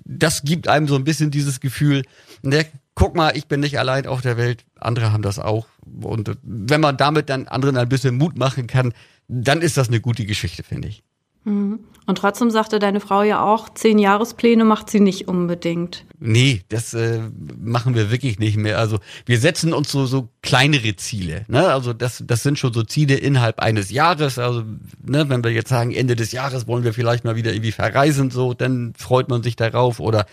das 0.04 0.42
gibt 0.42 0.68
einem 0.68 0.86
so 0.86 0.94
ein 0.94 1.04
bisschen 1.04 1.30
dieses 1.30 1.60
Gefühl, 1.60 2.02
ne, 2.42 2.66
guck 2.94 3.14
mal, 3.14 3.34
ich 3.34 3.46
bin 3.46 3.60
nicht 3.60 3.78
allein 3.78 4.06
auf 4.06 4.20
der 4.20 4.36
Welt, 4.36 4.66
andere 4.78 5.12
haben 5.12 5.22
das 5.22 5.38
auch 5.38 5.66
und 6.02 6.36
wenn 6.42 6.82
man 6.82 6.98
damit 6.98 7.30
dann 7.30 7.48
anderen 7.48 7.78
ein 7.78 7.88
bisschen 7.88 8.18
Mut 8.18 8.36
machen 8.36 8.66
kann, 8.66 8.92
dann 9.26 9.62
ist 9.62 9.78
das 9.78 9.88
eine 9.88 10.00
gute 10.00 10.26
Geschichte, 10.26 10.62
finde 10.62 10.88
ich. 10.88 11.02
Mhm. 11.46 11.80
Und 12.08 12.18
trotzdem 12.18 12.50
sagte 12.50 12.78
deine 12.78 13.00
Frau 13.00 13.22
ja 13.22 13.42
auch, 13.42 13.68
zehn 13.68 13.98
Jahrespläne 13.98 14.64
macht 14.64 14.90
sie 14.90 15.00
nicht 15.00 15.26
unbedingt. 15.26 16.04
Nee, 16.20 16.62
das 16.68 16.94
äh, 16.94 17.20
machen 17.60 17.96
wir 17.96 18.12
wirklich 18.12 18.38
nicht 18.38 18.56
mehr. 18.56 18.78
Also 18.78 18.98
wir 19.26 19.38
setzen 19.40 19.72
uns 19.72 19.90
so, 19.90 20.06
so 20.06 20.28
kleinere 20.40 20.94
Ziele. 20.94 21.44
Ne? 21.48 21.66
Also 21.66 21.92
das, 21.92 22.22
das 22.24 22.44
sind 22.44 22.60
schon 22.60 22.72
so 22.72 22.84
Ziele 22.84 23.16
innerhalb 23.16 23.58
eines 23.58 23.90
Jahres. 23.90 24.38
Also 24.38 24.62
ne, 25.04 25.28
wenn 25.28 25.42
wir 25.42 25.50
jetzt 25.50 25.68
sagen, 25.68 25.92
Ende 25.92 26.14
des 26.14 26.30
Jahres 26.30 26.68
wollen 26.68 26.84
wir 26.84 26.94
vielleicht 26.94 27.24
mal 27.24 27.34
wieder 27.34 27.52
irgendwie 27.52 27.72
verreisen, 27.72 28.30
so, 28.30 28.54
dann 28.54 28.94
freut 28.96 29.28
man 29.28 29.42
sich 29.42 29.56
darauf. 29.56 29.98
Oder 29.98 30.26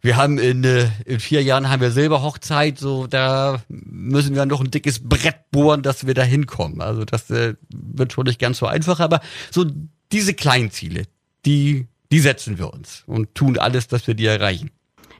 wir 0.00 0.16
haben 0.16 0.38
in, 0.38 0.64
äh, 0.64 0.88
in 1.04 1.20
vier 1.20 1.42
Jahren 1.42 1.68
haben 1.68 1.82
wir 1.82 1.90
Silberhochzeit, 1.90 2.78
so 2.78 3.06
da 3.06 3.60
müssen 3.68 4.34
wir 4.34 4.46
noch 4.46 4.60
ein 4.60 4.70
dickes 4.70 5.06
Brett 5.06 5.50
bohren, 5.50 5.82
dass 5.82 6.06
wir 6.06 6.14
da 6.14 6.22
hinkommen. 6.22 6.80
Also 6.80 7.04
das 7.04 7.30
äh, 7.30 7.54
wird 7.68 8.14
schon 8.14 8.24
nicht 8.24 8.40
ganz 8.40 8.58
so 8.58 8.66
einfach, 8.66 8.98
aber 8.98 9.20
so 9.50 9.66
diese 10.12 10.34
kleinen 10.34 10.70
Ziele, 10.70 11.04
die, 11.44 11.86
die 12.10 12.20
setzen 12.20 12.58
wir 12.58 12.72
uns 12.72 13.02
und 13.06 13.34
tun 13.34 13.58
alles, 13.58 13.88
dass 13.88 14.06
wir 14.06 14.14
die 14.14 14.26
erreichen. 14.26 14.70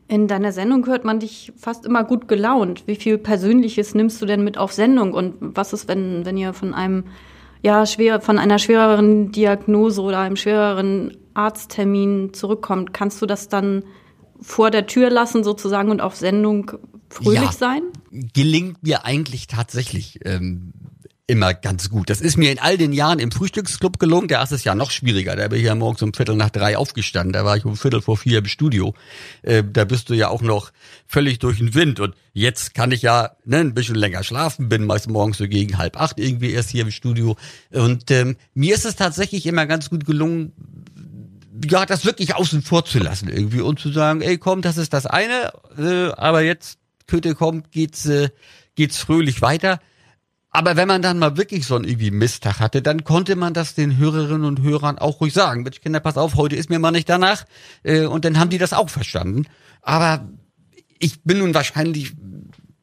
In 0.09 0.29
deiner 0.29 0.53
Sendung 0.53 0.87
hört 0.87 1.05
man 1.05 1.21
dich 1.21 1.53
fast 1.57 1.87
immer 1.87 2.05
gut 2.05 2.29
gelaunt. 2.29 2.83
Wie 2.87 2.97
viel 2.97 3.17
Persönliches 3.17 3.95
nimmst 3.95 4.21
du 4.21 4.27
denn 4.27 4.45
mit 4.45 4.59
auf 4.59 4.73
Sendung? 4.73 5.15
Und 5.15 5.37
was 5.41 5.73
ist, 5.73 5.89
wenn, 5.89 6.27
wenn 6.27 6.37
ihr 6.37 6.53
von 6.53 6.75
einem, 6.75 7.05
ja, 7.63 7.87
schwer, 7.87 8.21
von 8.21 8.39
einer 8.39 8.59
schwereren 8.59 9.33
Diagnose 9.33 10.03
oder 10.03 10.19
einem 10.19 10.37
schwereren 10.37 11.17
Arzttermin 11.33 12.35
zurückkommt? 12.35 12.93
Kannst 12.93 13.23
du 13.23 13.27
das 13.27 13.49
dann 13.49 13.85
vor 14.39 14.71
der 14.71 14.87
Tür 14.87 15.09
lassen 15.09 15.45
sozusagen 15.45 15.91
und 15.91 16.03
auf 16.03 16.17
Sendung 16.17 16.73
fröhlich 17.09 17.41
ja, 17.41 17.53
sein? 17.53 17.83
Gelingt 18.11 18.83
mir 18.83 19.07
eigentlich 19.07 19.47
tatsächlich. 19.47 20.21
Ähm, 20.25 20.73
immer 21.33 21.55
ganz 21.55 21.89
gut. 21.89 22.11
Das 22.11 22.21
ist 22.21 22.37
mir 22.37 22.53
in 22.53 22.59
all 22.59 22.77
den 22.77 22.93
Jahren 22.93 23.19
im 23.19 23.33
Frühstücksclub 23.33 23.99
gelungen. 23.99 24.29
Da 24.29 24.43
ist 24.43 24.53
es 24.53 24.65
ja 24.65 24.75
noch 24.75 24.91
schwieriger. 24.91 25.35
Da 25.35 25.49
bin 25.49 25.59
ich 25.59 25.65
ja 25.65 25.75
morgens 25.75 26.03
um 26.03 26.13
Viertel 26.13 26.37
nach 26.37 26.51
drei 26.51 26.77
aufgestanden. 26.77 27.33
Da 27.33 27.47
war 27.47 27.57
ich 27.57 27.65
um 27.65 27.75
Viertel 27.75 28.03
vor 28.03 28.19
vier 28.19 28.39
im 28.39 28.45
Studio. 28.45 28.95
Äh, 29.41 29.65
da 29.65 29.87
bist 29.87 30.11
du 30.11 30.15
ja 30.15 30.29
auch 30.29 30.43
noch 30.43 30.73
völlig 31.07 31.39
durch 31.39 31.57
den 31.57 31.75
Wind. 31.75 32.01
Und 32.01 32.15
jetzt 32.35 32.75
kann 32.75 32.93
ich 32.93 33.01
ja 33.01 33.31
ne, 33.47 33.61
ein 33.61 33.73
bisschen 33.73 33.95
länger 33.95 34.23
schlafen. 34.25 34.69
Bin 34.69 34.85
meist 34.85 35.09
morgens 35.09 35.39
so 35.39 35.49
gegen 35.49 35.79
halb 35.79 35.99
acht 35.99 36.21
irgendwie 36.21 36.53
erst 36.53 36.69
hier 36.69 36.83
im 36.83 36.91
Studio. 36.91 37.37
Und 37.71 38.11
ähm, 38.11 38.37
mir 38.53 38.75
ist 38.75 38.85
es 38.85 38.95
tatsächlich 38.95 39.47
immer 39.47 39.65
ganz 39.65 39.89
gut 39.89 40.05
gelungen, 40.05 40.53
ja, 41.65 41.87
das 41.87 42.05
wirklich 42.05 42.35
außen 42.35 42.61
vor 42.61 42.85
zu 42.85 42.99
lassen 42.99 43.29
irgendwie 43.29 43.63
und 43.63 43.81
zu 43.81 43.91
sagen, 43.91 44.21
ey, 44.21 44.37
komm, 44.37 44.61
das 44.61 44.77
ist 44.77 44.93
das 44.93 45.07
eine, 45.07 45.53
äh, 45.79 46.13
aber 46.13 46.43
jetzt 46.43 46.79
Köte 47.07 47.35
kommt, 47.35 47.71
geht's, 47.73 48.05
äh, 48.05 48.29
geht's 48.75 48.99
fröhlich 48.99 49.41
weiter. 49.41 49.81
Aber 50.55 50.77
wenn 50.77 50.87
man 50.87 51.01
dann 51.01 51.19
mal 51.19 51.39
wirklich 51.39 51.67
so 51.67 51.77
einen 51.77 51.85
irgendwie 51.85 52.11
Misttag 52.11 52.61
hatte, 52.61 52.83
dann 52.83 53.05
konnte 53.05 53.37
man 53.37 53.55
das 53.55 53.75
den 53.75 53.97
Hörerinnen 53.97 54.45
und 54.45 54.61
Hörern 54.61 54.99
auch 54.99 55.21
ruhig 55.21 55.33
sagen. 55.33 55.63
Mensch, 55.63 55.81
Kinder, 55.81 56.01
pass 56.01 56.19
auf, 56.19 56.35
heute 56.37 56.57
ist 56.57 56.69
mir 56.69 56.79
mal 56.79 56.91
nicht 56.91 57.09
danach. 57.09 57.45
Äh, 57.83 58.05
und 58.05 58.27
dann 58.27 58.39
haben 58.39 58.51
die 58.51 58.59
das 58.59 58.75
auch 58.75 58.91
verstanden. 58.91 59.47
Aber 59.81 60.29
ich 60.99 61.23
bin 61.23 61.39
nun 61.39 61.55
wahrscheinlich 61.55 62.13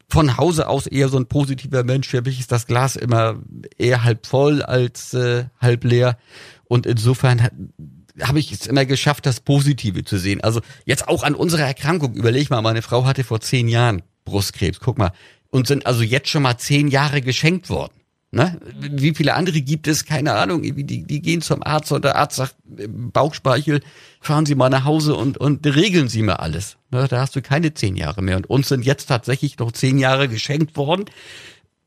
von 0.09 0.37
Hause 0.37 0.67
aus 0.67 0.87
eher 0.87 1.09
so 1.09 1.17
ein 1.17 1.27
positiver 1.27 1.83
Mensch. 1.83 2.07
Für 2.07 2.23
mich 2.23 2.39
ist 2.39 2.51
das 2.51 2.65
Glas 2.65 2.95
immer 2.95 3.35
eher 3.77 4.03
halb 4.03 4.25
voll 4.25 4.63
als 4.63 5.13
äh, 5.13 5.45
halb 5.61 5.83
leer. 5.83 6.17
Und 6.65 6.87
insofern 6.87 7.71
habe 8.19 8.39
ich 8.39 8.51
es 8.51 8.65
immer 8.65 8.85
geschafft, 8.85 9.27
das 9.27 9.39
Positive 9.41 10.03
zu 10.03 10.17
sehen. 10.17 10.41
Also 10.41 10.61
jetzt 10.85 11.07
auch 11.07 11.21
an 11.21 11.35
unserer 11.35 11.67
Erkrankung. 11.67 12.15
Überleg 12.15 12.49
mal, 12.49 12.63
meine 12.63 12.81
Frau 12.81 13.05
hatte 13.05 13.23
vor 13.23 13.41
zehn 13.41 13.67
Jahren 13.67 14.01
Brustkrebs. 14.25 14.79
Guck 14.79 14.97
mal, 14.97 15.11
und 15.51 15.67
sind 15.67 15.85
also 15.85 16.03
jetzt 16.03 16.29
schon 16.29 16.43
mal 16.43 16.57
zehn 16.57 16.87
Jahre 16.87 17.21
geschenkt 17.21 17.69
worden. 17.69 17.93
Ne? 18.31 18.59
Wie 18.79 19.15
viele 19.15 19.33
andere 19.33 19.59
gibt 19.59 19.87
es? 19.87 20.05
Keine 20.05 20.33
Ahnung. 20.33 20.61
Die, 20.61 21.03
die 21.03 21.21
gehen 21.21 21.41
zum 21.41 21.63
Arzt 21.63 21.91
und 21.91 22.05
der 22.05 22.15
Arzt 22.15 22.35
sagt, 22.35 22.55
Bauchspeichel, 22.63 23.81
fahren 24.21 24.45
Sie 24.45 24.53
mal 24.53 24.69
nach 24.69 24.85
Hause 24.85 25.15
und, 25.15 25.37
und 25.37 25.65
regeln 25.65 26.09
Sie 26.09 26.21
mal 26.21 26.35
alles. 26.35 26.77
Ne? 26.91 27.07
Da 27.09 27.21
hast 27.21 27.35
du 27.35 27.41
keine 27.41 27.73
zehn 27.73 27.95
Jahre 27.95 28.21
mehr. 28.21 28.37
Und 28.37 28.47
uns 28.47 28.67
sind 28.67 28.85
jetzt 28.85 29.07
tatsächlich 29.07 29.57
noch 29.57 29.71
zehn 29.71 29.97
Jahre 29.97 30.27
geschenkt 30.27 30.77
worden. 30.77 31.05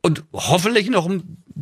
Und 0.05 0.25
hoffentlich 0.33 0.91
noch, 0.91 1.09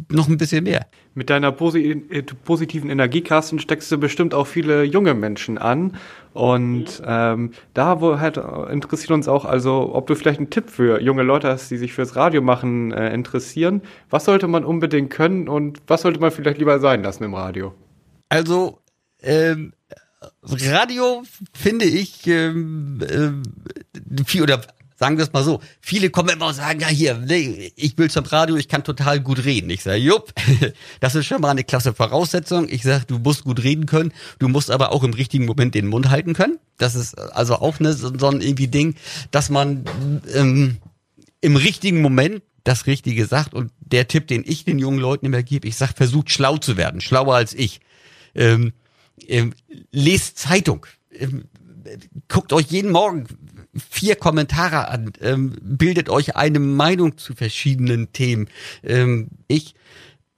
noch 0.08 0.28
ein 0.28 0.38
bisschen 0.38 0.64
mehr. 0.64 0.86
Mit 1.14 1.28
deiner 1.28 1.48
äh, 1.48 2.22
positiven 2.22 2.88
Energiekasten 2.88 3.58
steckst 3.58 3.92
du 3.92 3.98
bestimmt 3.98 4.32
auch 4.32 4.46
viele 4.46 4.82
junge 4.82 5.12
Menschen 5.12 5.58
an. 5.58 5.98
Und 6.32 7.02
ähm, 7.04 7.52
da 7.74 8.00
wo 8.00 8.18
halt 8.18 8.38
interessiert 8.38 9.10
uns 9.10 9.28
auch, 9.28 9.44
also 9.44 9.94
ob 9.94 10.06
du 10.06 10.14
vielleicht 10.14 10.38
einen 10.38 10.48
Tipp 10.48 10.70
für 10.70 11.02
junge 11.02 11.22
Leute 11.22 11.48
hast, 11.48 11.70
die 11.70 11.76
sich 11.76 11.92
fürs 11.92 12.16
Radio 12.16 12.40
machen 12.40 12.92
äh, 12.92 13.12
interessieren. 13.12 13.82
Was 14.08 14.24
sollte 14.24 14.48
man 14.48 14.64
unbedingt 14.64 15.10
können 15.10 15.46
und 15.46 15.82
was 15.86 16.00
sollte 16.02 16.18
man 16.20 16.30
vielleicht 16.30 16.58
lieber 16.58 16.80
sein 16.80 17.02
lassen 17.02 17.24
im 17.24 17.34
Radio? 17.34 17.74
Also 18.30 18.80
ähm, 19.20 19.74
Radio 20.42 21.24
finde 21.52 21.84
ich 21.84 22.26
ähm, 22.26 23.00
äh, 23.02 24.24
viel 24.24 24.42
oder 24.42 24.62
sagen 25.00 25.16
wir 25.16 25.24
es 25.24 25.32
mal 25.32 25.42
so, 25.42 25.60
viele 25.80 26.10
kommen 26.10 26.28
immer 26.28 26.48
und 26.48 26.54
sagen, 26.54 26.80
ja 26.80 26.88
hier, 26.88 27.24
ich 27.74 27.96
will 27.96 28.10
zum 28.10 28.26
Radio, 28.26 28.56
ich 28.56 28.68
kann 28.68 28.84
total 28.84 29.20
gut 29.20 29.46
reden. 29.46 29.70
Ich 29.70 29.82
sage, 29.82 29.96
jupp, 29.96 30.34
das 31.00 31.14
ist 31.14 31.24
schon 31.24 31.40
mal 31.40 31.48
eine 31.50 31.64
klasse 31.64 31.94
Voraussetzung. 31.94 32.68
Ich 32.68 32.82
sage, 32.82 33.06
du 33.06 33.18
musst 33.18 33.44
gut 33.44 33.62
reden 33.62 33.86
können, 33.86 34.12
du 34.38 34.48
musst 34.48 34.70
aber 34.70 34.92
auch 34.92 35.02
im 35.02 35.14
richtigen 35.14 35.46
Moment 35.46 35.74
den 35.74 35.86
Mund 35.86 36.10
halten 36.10 36.34
können. 36.34 36.58
Das 36.76 36.94
ist 36.94 37.18
also 37.18 37.56
auch 37.56 37.80
ne, 37.80 37.94
so 37.94 38.08
ein 38.08 38.42
irgendwie 38.42 38.68
Ding, 38.68 38.94
dass 39.30 39.48
man 39.48 39.86
ähm, 40.34 40.76
im 41.40 41.56
richtigen 41.56 42.02
Moment 42.02 42.42
das 42.64 42.86
Richtige 42.86 43.24
sagt. 43.24 43.54
Und 43.54 43.72
der 43.80 44.06
Tipp, 44.06 44.26
den 44.26 44.44
ich 44.46 44.64
den 44.66 44.78
jungen 44.78 44.98
Leuten 44.98 45.24
immer 45.24 45.42
gebe, 45.42 45.66
ich 45.66 45.76
sage, 45.76 45.94
versucht 45.96 46.30
schlau 46.30 46.58
zu 46.58 46.76
werden, 46.76 47.00
schlauer 47.00 47.36
als 47.36 47.54
ich. 47.54 47.80
Ähm, 48.34 48.74
ähm, 49.28 49.54
lest 49.92 50.38
Zeitung. 50.38 50.84
Ähm, 51.10 51.44
guckt 52.28 52.52
euch 52.52 52.66
jeden 52.66 52.90
Morgen 52.90 53.26
vier 53.74 54.16
Kommentare 54.16 54.88
an, 54.88 55.12
ähm, 55.20 55.56
bildet 55.62 56.08
euch 56.08 56.36
eine 56.36 56.58
Meinung 56.58 57.16
zu 57.18 57.34
verschiedenen 57.34 58.12
Themen. 58.12 58.48
Ähm, 58.82 59.28
ich 59.48 59.74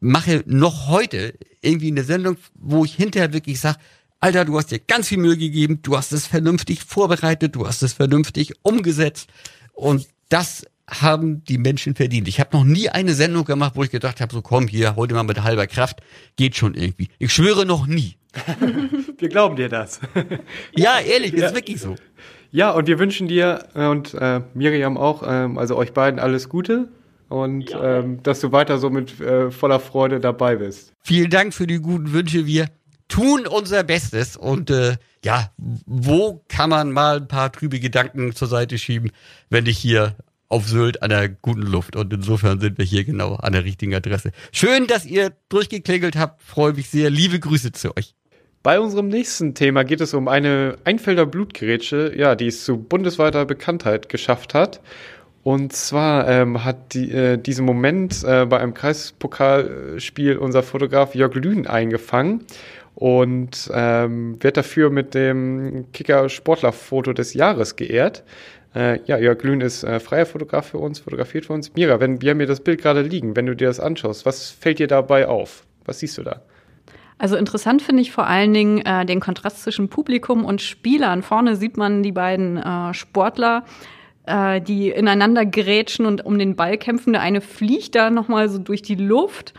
mache 0.00 0.42
noch 0.46 0.88
heute 0.88 1.34
irgendwie 1.60 1.90
eine 1.90 2.04
Sendung, 2.04 2.36
wo 2.54 2.84
ich 2.84 2.94
hinterher 2.94 3.32
wirklich 3.32 3.60
sage, 3.60 3.78
Alter, 4.20 4.44
du 4.44 4.56
hast 4.56 4.70
dir 4.70 4.78
ganz 4.78 5.08
viel 5.08 5.18
Mühe 5.18 5.36
gegeben, 5.36 5.80
du 5.82 5.96
hast 5.96 6.12
es 6.12 6.26
vernünftig 6.26 6.84
vorbereitet, 6.84 7.56
du 7.56 7.66
hast 7.66 7.82
es 7.82 7.92
vernünftig 7.92 8.52
umgesetzt 8.62 9.28
und 9.72 10.06
das 10.28 10.64
haben 10.88 11.42
die 11.44 11.58
Menschen 11.58 11.94
verdient. 11.94 12.28
Ich 12.28 12.38
habe 12.38 12.56
noch 12.56 12.64
nie 12.64 12.88
eine 12.88 13.14
Sendung 13.14 13.44
gemacht, 13.44 13.72
wo 13.74 13.82
ich 13.82 13.90
gedacht 13.90 14.20
habe, 14.20 14.32
so 14.32 14.42
komm 14.42 14.68
hier, 14.68 14.96
heute 14.96 15.14
mal 15.14 15.22
mit 15.22 15.42
halber 15.42 15.66
Kraft, 15.66 16.02
geht 16.36 16.56
schon 16.56 16.74
irgendwie. 16.74 17.08
Ich 17.18 17.32
schwöre 17.32 17.66
noch 17.66 17.86
nie. 17.86 18.16
Wir 19.18 19.28
glauben 19.28 19.56
dir 19.56 19.68
das. 19.68 20.00
ja, 20.76 21.00
ehrlich, 21.00 21.32
ja. 21.32 21.46
ist 21.46 21.54
wirklich 21.54 21.80
so. 21.80 21.96
Ja, 22.50 22.70
und 22.70 22.86
wir 22.86 22.98
wünschen 22.98 23.28
dir 23.28 23.66
äh, 23.74 23.86
und 23.86 24.12
äh, 24.12 24.42
Miriam 24.52 24.98
auch, 24.98 25.22
ähm, 25.26 25.56
also 25.56 25.74
euch 25.76 25.94
beiden 25.94 26.20
alles 26.20 26.50
Gute 26.50 26.88
und 27.30 27.70
ja. 27.70 28.00
ähm, 28.00 28.22
dass 28.22 28.40
du 28.40 28.52
weiter 28.52 28.76
so 28.76 28.90
mit 28.90 29.20
äh, 29.20 29.50
voller 29.50 29.80
Freude 29.80 30.20
dabei 30.20 30.56
bist. 30.56 30.92
Vielen 31.00 31.30
Dank 31.30 31.54
für 31.54 31.66
die 31.66 31.78
guten 31.78 32.12
Wünsche. 32.12 32.44
Wir 32.44 32.68
tun 33.08 33.46
unser 33.46 33.84
Bestes 33.84 34.36
und 34.36 34.70
äh, 34.70 34.96
ja, 35.24 35.50
wo 35.86 36.44
kann 36.48 36.68
man 36.68 36.92
mal 36.92 37.16
ein 37.16 37.28
paar 37.28 37.50
trübe 37.52 37.80
Gedanken 37.80 38.34
zur 38.34 38.48
Seite 38.48 38.76
schieben, 38.76 39.12
wenn 39.48 39.64
ich 39.64 39.78
hier 39.78 40.16
auf 40.48 40.68
Sylt 40.68 41.02
an 41.02 41.08
der 41.08 41.30
guten 41.30 41.62
Luft. 41.62 41.96
Und 41.96 42.12
insofern 42.12 42.60
sind 42.60 42.76
wir 42.76 42.84
hier 42.84 43.04
genau 43.04 43.36
an 43.36 43.54
der 43.54 43.64
richtigen 43.64 43.94
Adresse. 43.94 44.32
Schön, 44.52 44.86
dass 44.86 45.06
ihr 45.06 45.32
durchgeklingelt 45.48 46.16
habt. 46.16 46.42
Freue 46.42 46.74
mich 46.74 46.90
sehr. 46.90 47.08
Liebe 47.08 47.40
Grüße 47.40 47.72
zu 47.72 47.96
euch. 47.96 48.14
Bei 48.62 48.78
unserem 48.78 49.08
nächsten 49.08 49.54
Thema 49.54 49.82
geht 49.82 50.00
es 50.00 50.14
um 50.14 50.28
eine 50.28 50.76
Einfelder 50.84 51.26
Blutgerätsche, 51.26 52.12
ja, 52.16 52.36
die 52.36 52.46
es 52.46 52.64
zu 52.64 52.78
bundesweiter 52.78 53.44
Bekanntheit 53.44 54.08
geschafft 54.08 54.54
hat. 54.54 54.80
Und 55.42 55.72
zwar 55.72 56.28
ähm, 56.28 56.64
hat 56.64 56.94
die, 56.94 57.10
äh, 57.10 57.36
diesen 57.38 57.66
Moment 57.66 58.22
äh, 58.22 58.46
bei 58.46 58.60
einem 58.60 58.74
Kreispokalspiel 58.74 60.36
unser 60.36 60.62
Fotograf 60.62 61.16
Jörg 61.16 61.34
Lühn 61.34 61.66
eingefangen 61.66 62.46
und 62.94 63.68
ähm, 63.74 64.36
wird 64.40 64.56
dafür 64.56 64.90
mit 64.90 65.14
dem 65.14 65.86
Kicker 65.92 66.28
Sportlerfoto 66.28 67.12
des 67.12 67.34
Jahres 67.34 67.74
geehrt. 67.74 68.22
Äh, 68.76 69.00
ja, 69.06 69.18
Jörg 69.18 69.42
Lühn 69.42 69.60
ist 69.60 69.82
äh, 69.82 69.98
freier 69.98 70.26
Fotograf 70.26 70.68
für 70.68 70.78
uns, 70.78 71.00
fotografiert 71.00 71.46
für 71.46 71.54
uns. 71.54 71.74
Mira, 71.74 71.98
wenn 71.98 72.22
wir 72.22 72.30
haben 72.30 72.38
hier 72.38 72.46
das 72.46 72.60
Bild 72.60 72.80
gerade 72.80 73.02
liegen, 73.02 73.34
wenn 73.34 73.46
du 73.46 73.56
dir 73.56 73.66
das 73.66 73.80
anschaust, 73.80 74.24
was 74.24 74.50
fällt 74.50 74.78
dir 74.78 74.86
dabei 74.86 75.26
auf? 75.26 75.64
Was 75.84 75.98
siehst 75.98 76.16
du 76.18 76.22
da? 76.22 76.42
Also 77.22 77.36
interessant 77.36 77.82
finde 77.82 78.02
ich 78.02 78.10
vor 78.10 78.26
allen 78.26 78.52
Dingen 78.52 78.78
äh, 78.78 79.06
den 79.06 79.20
Kontrast 79.20 79.62
zwischen 79.62 79.88
Publikum 79.88 80.44
und 80.44 80.60
Spielern. 80.60 81.22
Vorne 81.22 81.54
sieht 81.54 81.76
man 81.76 82.02
die 82.02 82.10
beiden 82.10 82.56
äh, 82.56 82.92
Sportler, 82.94 83.62
äh, 84.26 84.60
die 84.60 84.90
ineinander 84.90 85.46
grätschen 85.46 86.04
und 86.04 86.26
um 86.26 86.36
den 86.36 86.56
Ball 86.56 86.76
kämpfen. 86.78 87.12
Der 87.12 87.22
eine 87.22 87.40
fliegt 87.40 87.94
da 87.94 88.10
nochmal 88.10 88.48
so 88.48 88.58
durch 88.58 88.82
die 88.82 88.96
Luft. 88.96 89.54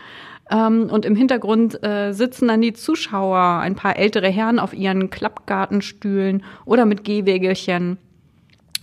Ähm, 0.50 0.90
und 0.90 1.06
im 1.06 1.16
Hintergrund 1.16 1.82
äh, 1.82 2.12
sitzen 2.12 2.48
dann 2.48 2.60
die 2.60 2.74
Zuschauer, 2.74 3.60
ein 3.62 3.76
paar 3.76 3.96
ältere 3.96 4.28
Herren 4.28 4.58
auf 4.58 4.74
ihren 4.74 5.08
Klappgartenstühlen 5.08 6.44
oder 6.66 6.84
mit 6.84 7.02
Gehwägelchen 7.02 7.96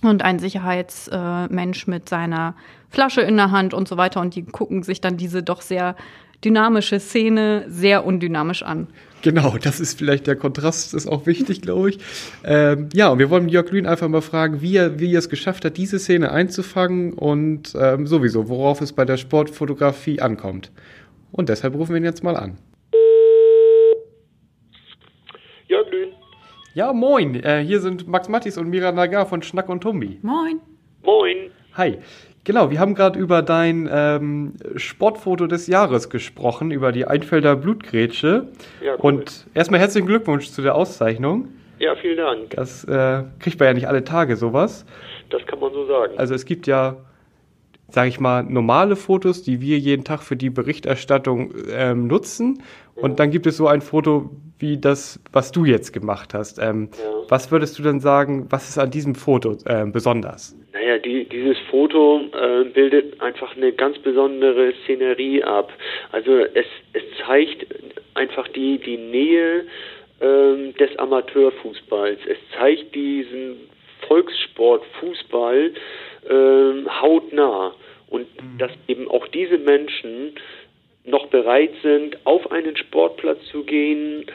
und 0.02 0.24
ein 0.24 0.40
Sicherheitsmensch 0.40 1.86
mit 1.86 2.10
seiner 2.10 2.56
Flasche 2.90 3.22
in 3.22 3.38
der 3.38 3.52
Hand 3.52 3.76
und 3.76 3.88
so 3.88 3.98
weiter. 3.98 4.22
Und 4.22 4.34
die 4.34 4.42
gucken 4.42 4.82
sich 4.82 5.02
dann 5.02 5.18
diese 5.18 5.44
doch 5.44 5.62
sehr 5.62 5.96
dynamische 6.44 7.00
Szene 7.00 7.66
sehr 7.68 8.06
undynamisch 8.06 8.64
an. 8.64 8.88
Genau, 9.22 9.56
das 9.62 9.80
ist 9.80 10.00
vielleicht 10.00 10.26
der 10.26 10.36
Kontrast, 10.36 10.94
ist 10.94 11.08
auch 11.08 11.28
wichtig, 11.28 11.62
glaube 11.62 11.92
ich. 11.92 12.00
Ähm, 12.44 12.90
ja, 12.94 13.10
und 13.10 13.20
wir 13.20 13.30
wollen 13.30 13.50
Jörg 13.50 13.72
Lühn 13.72 13.86
einfach 13.86 14.08
mal 14.08 14.22
fragen, 14.22 14.62
wie 14.62 14.76
er, 14.76 15.00
wie 15.00 15.14
er 15.14 15.20
es 15.20 15.30
geschafft 15.30 15.64
hat, 15.64 15.78
diese 15.78 16.00
Szene 16.00 16.32
einzufangen 16.32 17.14
und 17.14 17.74
ähm, 17.80 18.08
sowieso, 18.08 18.50
worauf 18.50 18.82
es 18.82 18.94
bei 18.94 19.06
der 19.06 19.18
Sportfotografie 19.18 20.22
ankommt. 20.22 20.72
Und 21.32 21.50
deshalb 21.50 21.76
rufen 21.76 21.94
wir 21.94 22.02
ihn 22.02 22.06
jetzt 22.06 22.24
mal 22.24 22.36
an. 22.36 22.58
Jörg 25.68 25.90
Lühn. 25.92 26.10
Ja, 26.74 26.92
moin. 26.92 27.36
Äh, 27.36 27.64
hier 27.64 27.80
sind 27.80 28.08
Max 28.08 28.28
Mattis 28.28 28.58
und 28.58 28.70
Mira 28.70 28.92
Nagar 28.92 29.26
von 29.26 29.42
Schnack 29.42 29.70
und 29.70 29.82
Tumbi. 29.82 30.20
Moin. 30.22 30.60
Moin. 31.04 31.52
Hi. 31.76 32.00
Genau, 32.44 32.72
wir 32.72 32.80
haben 32.80 32.96
gerade 32.96 33.20
über 33.20 33.44
dein 33.44 33.88
ähm, 33.92 34.54
Sportfoto 34.76 35.46
des 35.46 35.68
Jahres 35.68 36.10
gesprochen, 36.10 36.72
über 36.72 36.92
die 36.92 37.06
Einfelder 37.06 37.56
Blutgrätsche. 37.56 38.48
Ja, 38.84 38.94
cool. 38.94 39.00
Und 39.00 39.46
erstmal 39.54 39.80
herzlichen 39.80 40.08
Glückwunsch 40.08 40.50
zu 40.50 40.64
der 40.64 40.74
Auszeichnung. 40.76 41.50
Ja, 41.78 41.96
vielen 41.96 42.18
Dank. 42.18 42.50
Das 42.52 42.84
äh, 42.86 43.24
kriegt 43.40 43.60
man 43.60 43.68
ja 43.68 43.74
nicht 43.74 43.88
alle 43.88 44.04
Tage 44.04 44.36
sowas. 44.38 44.86
Das 45.30 45.46
kann 45.46 45.60
man 45.60 45.72
so 45.72 45.86
sagen. 45.86 46.14
Also 46.18 46.34
es 46.34 46.46
gibt 46.46 46.66
ja, 46.66 46.98
sage 47.90 48.10
ich 48.10 48.20
mal, 48.20 48.44
normale 48.44 48.96
Fotos, 48.96 49.44
die 49.44 49.62
wir 49.62 49.78
jeden 49.78 50.04
Tag 50.04 50.22
für 50.22 50.36
die 50.36 50.50
Berichterstattung 50.50 51.54
ähm, 51.72 52.08
nutzen. 52.08 52.64
Und 52.96 53.20
dann 53.20 53.32
gibt 53.32 53.46
es 53.48 53.58
so 53.58 53.68
ein 53.68 53.82
Foto 53.82 54.32
wie 54.60 54.78
das, 54.78 55.20
was 55.32 55.52
du 55.52 55.66
jetzt 55.66 55.92
gemacht 55.94 56.34
hast. 56.34 56.60
Ähm, 56.60 56.90
Ja. 56.92 57.12
Was 57.30 57.50
würdest 57.50 57.80
du 57.80 57.84
denn 57.84 58.00
sagen, 58.00 58.48
was 58.50 58.68
ist 58.70 58.78
an 58.78 58.92
diesem 58.92 59.16
Foto 59.16 59.58
ähm, 59.66 59.92
besonders? 59.92 60.56
Die, 61.06 61.26
dieses 61.26 61.58
Foto 61.70 62.22
äh, 62.34 62.66
bildet 62.66 63.22
einfach 63.22 63.56
eine 63.56 63.72
ganz 63.72 63.98
besondere 64.00 64.74
Szenerie 64.84 65.44
ab. 65.44 65.72
Also 66.12 66.38
es, 66.54 66.66
es 66.94 67.04
zeigt 67.26 67.66
einfach 68.14 68.48
die, 68.50 68.78
die 68.78 68.98
Nähe 68.98 69.66
ähm, 70.22 70.76
des 70.76 70.98
Amateurfußballs. 70.98 72.20
Es 72.28 72.38
zeigt 72.58 72.94
diesen 72.94 73.70
Volkssport 74.08 74.84
Fußball 75.00 75.72
ähm, 76.30 77.02
hautnah. 77.02 77.74
Und 78.10 78.28
dass 78.58 78.72
eben 78.88 79.10
auch 79.10 79.28
diese 79.30 79.58
Menschen 79.58 80.36
noch 81.06 81.28
bereit 81.28 81.72
sind, 81.82 82.18
auf 82.26 82.52
einen 82.52 82.76
Sportplatz 82.76 83.40
zu 83.52 83.64
gehen, 83.64 84.26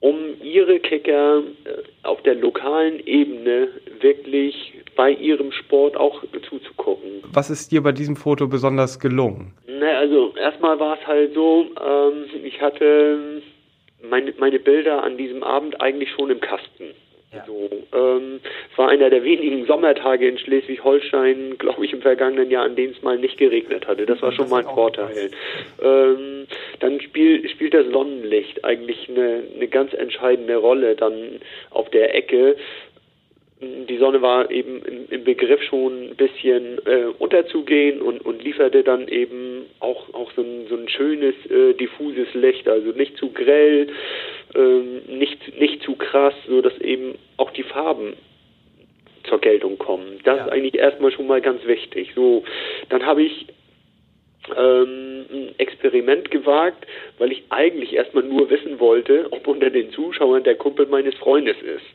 um 0.00 0.16
ihre 0.42 0.80
Kicker 0.80 1.42
äh, 1.64 2.06
auf 2.06 2.22
der 2.22 2.34
lokalen 2.34 3.04
Ebene 3.06 3.68
wirklich 4.00 4.74
bei 4.96 5.10
ihrem 5.10 5.52
Sport 5.52 5.96
auch 5.96 6.22
zuzugucken. 6.48 7.22
Was 7.32 7.50
ist 7.50 7.72
dir 7.72 7.82
bei 7.82 7.92
diesem 7.92 8.16
Foto 8.16 8.46
besonders 8.46 8.98
gelungen? 9.00 9.54
Na, 9.66 9.98
also 9.98 10.34
erstmal 10.36 10.78
war 10.78 10.98
es 11.00 11.06
halt 11.06 11.34
so, 11.34 11.66
ähm, 11.84 12.44
ich 12.44 12.60
hatte 12.60 13.42
meine, 14.08 14.32
meine 14.38 14.58
Bilder 14.58 15.02
an 15.02 15.16
diesem 15.16 15.42
Abend 15.42 15.80
eigentlich 15.80 16.10
schon 16.10 16.30
im 16.30 16.40
Kasten. 16.40 16.94
So, 17.46 17.68
ähm, 17.92 18.40
es 18.70 18.78
war 18.78 18.88
einer 18.88 19.10
der 19.10 19.24
wenigen 19.24 19.66
Sommertage 19.66 20.28
in 20.28 20.38
Schleswig-Holstein, 20.38 21.56
glaube 21.58 21.84
ich, 21.84 21.92
im 21.92 22.00
vergangenen 22.00 22.50
Jahr, 22.50 22.64
an 22.64 22.76
denen 22.76 22.94
es 22.94 23.02
mal 23.02 23.18
nicht 23.18 23.38
geregnet 23.38 23.86
hatte. 23.86 24.06
Das 24.06 24.22
war 24.22 24.32
schon 24.32 24.48
mal 24.48 24.60
ein 24.60 24.72
Vorteil. 24.72 25.30
Ähm, 25.82 26.46
dann 26.80 27.00
spiel, 27.00 27.48
spielt 27.48 27.74
das 27.74 27.86
Sonnenlicht 27.88 28.64
eigentlich 28.64 29.08
eine, 29.08 29.42
eine 29.54 29.68
ganz 29.68 29.92
entscheidende 29.94 30.56
Rolle 30.56 30.94
dann 30.94 31.40
auf 31.70 31.90
der 31.90 32.14
Ecke. 32.14 32.56
Die 33.88 33.96
Sonne 33.98 34.22
war 34.22 34.50
eben 34.50 34.82
im, 34.82 35.06
im 35.10 35.24
Begriff 35.24 35.62
schon 35.62 36.10
ein 36.10 36.16
bisschen 36.16 36.78
äh, 36.86 37.06
unterzugehen 37.18 38.00
und, 38.02 38.24
und 38.24 38.42
lieferte 38.42 38.82
dann 38.82 39.08
eben 39.08 39.66
auch, 39.80 40.12
auch 40.14 40.32
so, 40.32 40.42
ein, 40.42 40.66
so 40.68 40.76
ein 40.76 40.88
schönes, 40.88 41.34
äh, 41.50 41.74
diffuses 41.74 42.32
Licht, 42.34 42.68
also 42.68 42.90
nicht 42.92 43.16
zu 43.16 43.30
grell, 43.32 43.88
ähm, 44.54 45.02
nicht, 45.08 45.58
nicht 45.60 45.82
zu 45.82 45.96
krass, 45.96 46.34
so 46.48 46.60
dass 46.62 46.76
eben 46.78 47.14
auch 47.36 47.50
die 47.50 47.62
Farben 47.64 48.14
zur 49.24 49.40
Geltung 49.40 49.78
kommen. 49.78 50.18
Das 50.24 50.38
Ja. 50.38 50.44
ist 50.46 50.52
eigentlich 50.52 50.74
erstmal 50.76 51.12
schon 51.12 51.26
mal 51.26 51.40
ganz 51.40 51.64
wichtig. 51.66 52.12
So, 52.14 52.44
dann 52.90 53.04
habe 53.06 53.22
ich 53.22 53.46
ähm, 54.56 55.24
ein 55.32 55.54
Experiment 55.58 56.30
gewagt, 56.30 56.86
weil 57.18 57.32
ich 57.32 57.44
eigentlich 57.50 57.94
erstmal 57.94 58.24
nur 58.24 58.50
wissen 58.50 58.78
wollte, 58.78 59.28
ob 59.30 59.46
unter 59.46 59.70
den 59.70 59.90
Zuschauern 59.92 60.44
der 60.44 60.56
Kumpel 60.56 60.86
meines 60.86 61.14
Freundes 61.14 61.56
ist. 61.62 61.86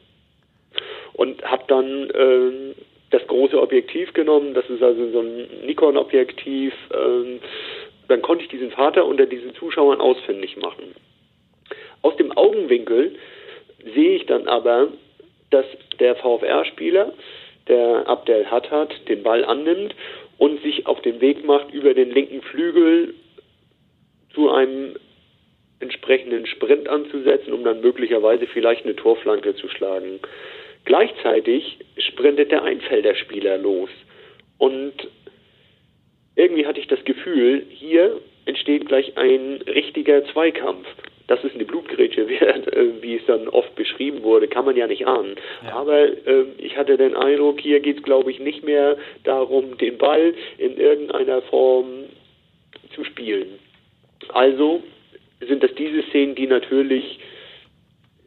Und 1.19 1.43
habe 1.43 1.65
dann 1.67 2.09
ähm, 2.15 2.75
das 3.09 3.27
große 3.27 3.61
Objektiv 3.61 4.13
genommen, 4.13 4.53
das 4.53 4.69
ist 4.69 4.81
also 4.81 5.11
so 5.11 5.19
ein 5.19 5.65
Nikon-Objektiv. 5.65 6.73
Ähm, 6.93 7.41
dann 8.07 8.21
konnte 8.21 8.45
ich 8.45 8.49
diesen 8.49 8.71
Vater 8.71 9.05
unter 9.05 9.25
diesen 9.25 9.53
Zuschauern 9.55 9.99
ausfindig 9.99 10.55
machen. 10.55 10.95
Aus 12.03 12.15
dem 12.15 12.31
Augenwinkel 12.31 13.17
sehe 13.93 14.15
ich 14.15 14.27
dann 14.27 14.47
aber, 14.47 14.93
dass 15.49 15.65
der 15.99 16.15
VfR-Spieler, 16.15 17.11
der 17.67 18.07
Abdel 18.07 18.49
Hattat, 18.49 18.95
den 19.09 19.21
Ball 19.21 19.43
annimmt 19.43 19.93
und 20.37 20.63
sich 20.63 20.87
auf 20.87 21.01
den 21.01 21.19
Weg 21.19 21.43
macht 21.43 21.73
über 21.73 21.93
den 21.93 22.11
linken 22.11 22.41
Flügel 22.43 23.13
zu 24.33 24.49
einem 24.51 24.95
entsprechenden 25.81 26.45
Sprint 26.45 26.87
anzusetzen, 26.87 27.51
um 27.51 27.65
dann 27.65 27.81
möglicherweise 27.81 28.47
vielleicht 28.47 28.85
eine 28.85 28.95
Torflanke 28.95 29.53
zu 29.55 29.67
schlagen. 29.67 30.21
Gleichzeitig 30.89 31.77
sprintet 31.99 32.51
der 32.51 32.63
Einfelder-Spieler 32.63 33.59
los. 33.59 33.91
Und 34.57 34.93
irgendwie 36.35 36.65
hatte 36.65 36.79
ich 36.79 36.87
das 36.87 37.03
Gefühl, 37.03 37.63
hier 37.69 38.19
entsteht 38.45 38.87
gleich 38.87 39.15
ein 39.15 39.61
richtiger 39.67 40.25
Zweikampf. 40.33 40.87
Dass 41.27 41.43
es 41.43 41.53
eine 41.53 41.65
Blutgrätsche 41.65 42.27
wird, 42.41 42.73
äh, 42.73 43.03
wie 43.03 43.17
es 43.17 43.25
dann 43.27 43.49
oft 43.49 43.75
beschrieben 43.75 44.23
wurde, 44.23 44.47
kann 44.47 44.65
man 44.65 44.75
ja 44.75 44.87
nicht 44.87 45.05
ahnen. 45.05 45.35
Aber 45.71 46.05
äh, 46.05 46.45
ich 46.57 46.75
hatte 46.75 46.97
den 46.97 47.15
Eindruck, 47.15 47.61
hier 47.61 47.81
geht 47.81 47.97
es, 47.97 48.03
glaube 48.03 48.31
ich, 48.31 48.39
nicht 48.39 48.63
mehr 48.63 48.97
darum, 49.25 49.77
den 49.77 49.99
Ball 49.99 50.33
in 50.57 50.75
irgendeiner 50.75 51.43
Form 51.43 52.05
zu 52.95 53.03
spielen. 53.03 53.59
Also 54.29 54.81
sind 55.39 55.61
das 55.61 55.75
diese 55.75 56.01
Szenen, 56.09 56.33
die 56.33 56.47
natürlich 56.47 57.19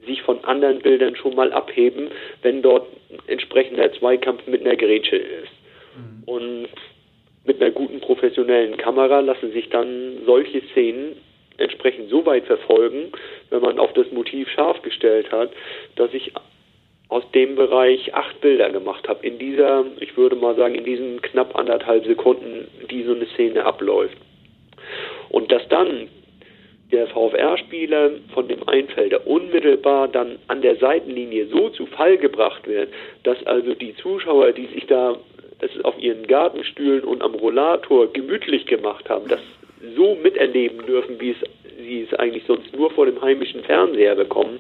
sich 0.07 0.23
von 0.23 0.43
anderen 0.45 0.81
Bildern 0.81 1.17
schon 1.17 1.35
mal 1.35 1.53
abheben, 1.53 2.09
wenn 2.43 2.63
dort 2.63 2.87
entsprechender 3.27 3.93
Zweikampf 3.93 4.47
mit 4.47 4.63
einer 4.63 4.77
Grätsche 4.77 5.17
ist. 5.17 5.53
Und 6.27 6.69
mit 7.45 7.61
einer 7.61 7.71
guten 7.71 8.01
professionellen 8.01 8.77
Kamera 8.77 9.21
lassen 9.21 9.53
sich 9.53 9.69
dann 9.69 10.19
solche 10.25 10.63
Szenen 10.73 11.17
entsprechend 11.59 12.09
so 12.09 12.25
weit 12.25 12.47
verfolgen, 12.47 13.13
wenn 13.51 13.63
man 13.63 13.79
auf 13.79 13.93
das 13.93 14.11
Motiv 14.13 14.49
scharf 14.49 14.81
gestellt 14.83 15.31
hat, 15.31 15.51
dass 15.97 16.13
ich 16.15 16.33
aus 17.09 17.31
dem 17.33 17.57
Bereich 17.57 18.15
acht 18.15 18.41
Bilder 18.41 18.71
gemacht 18.71 19.07
habe. 19.07 19.27
In 19.27 19.39
dieser, 19.39 19.85
ich 20.01 20.17
würde 20.17 20.35
mal 20.35 20.57
sagen, 20.57 20.75
in 20.75 20.85
diesen 20.85 21.21
knapp 21.21 21.55
anderthalb 21.57 22.07
Sekunden, 22.07 22.69
die 22.91 23.03
so 23.03 23.15
eine 23.15 23.27
Szene 23.27 23.65
abläuft. 23.65 24.17
Und 25.29 25.53
dass 25.53 25.67
dann 25.69 26.09
der 26.93 27.07
VfR-Spieler 27.09 28.11
von 28.35 28.49
dem 28.49 28.69
Einfelder 28.69 29.27
unmittelbar 29.27 30.09
dann 30.09 30.39
an 30.49 30.63
der 30.63 30.77
Seitenlinie 30.77 31.47
so 31.47 31.71
zu 31.71 31.87
Fall 31.87 32.19
gebracht 32.19 32.67
wird, 32.67 32.93
dass 33.25 33.45
also 33.47 33.75
die 33.75 33.97
Zuschauer, 33.97 34.53
die 34.53 34.67
sich 34.67 34.87
da 34.87 35.17
es 35.61 35.85
auf 35.85 35.99
ihren 35.99 36.27
Gartenstühlen 36.27 37.05
und 37.05 37.23
am 37.23 37.35
Rollator 37.35 38.13
gemütlich 38.13 38.67
gemacht 38.67 39.09
haben, 39.09 39.29
das 39.29 39.41
so 39.97 40.17
miterleben 40.17 40.85
dürfen, 40.87 41.21
wie 41.21 41.31
es 41.31 41.37
sie 41.79 42.03
es 42.03 42.19
eigentlich 42.19 42.45
sonst 42.47 42.77
nur 42.77 42.91
vor 42.91 43.07
dem 43.07 43.21
heimischen 43.21 43.63
Fernseher 43.65 44.15
bekommen, 44.15 44.59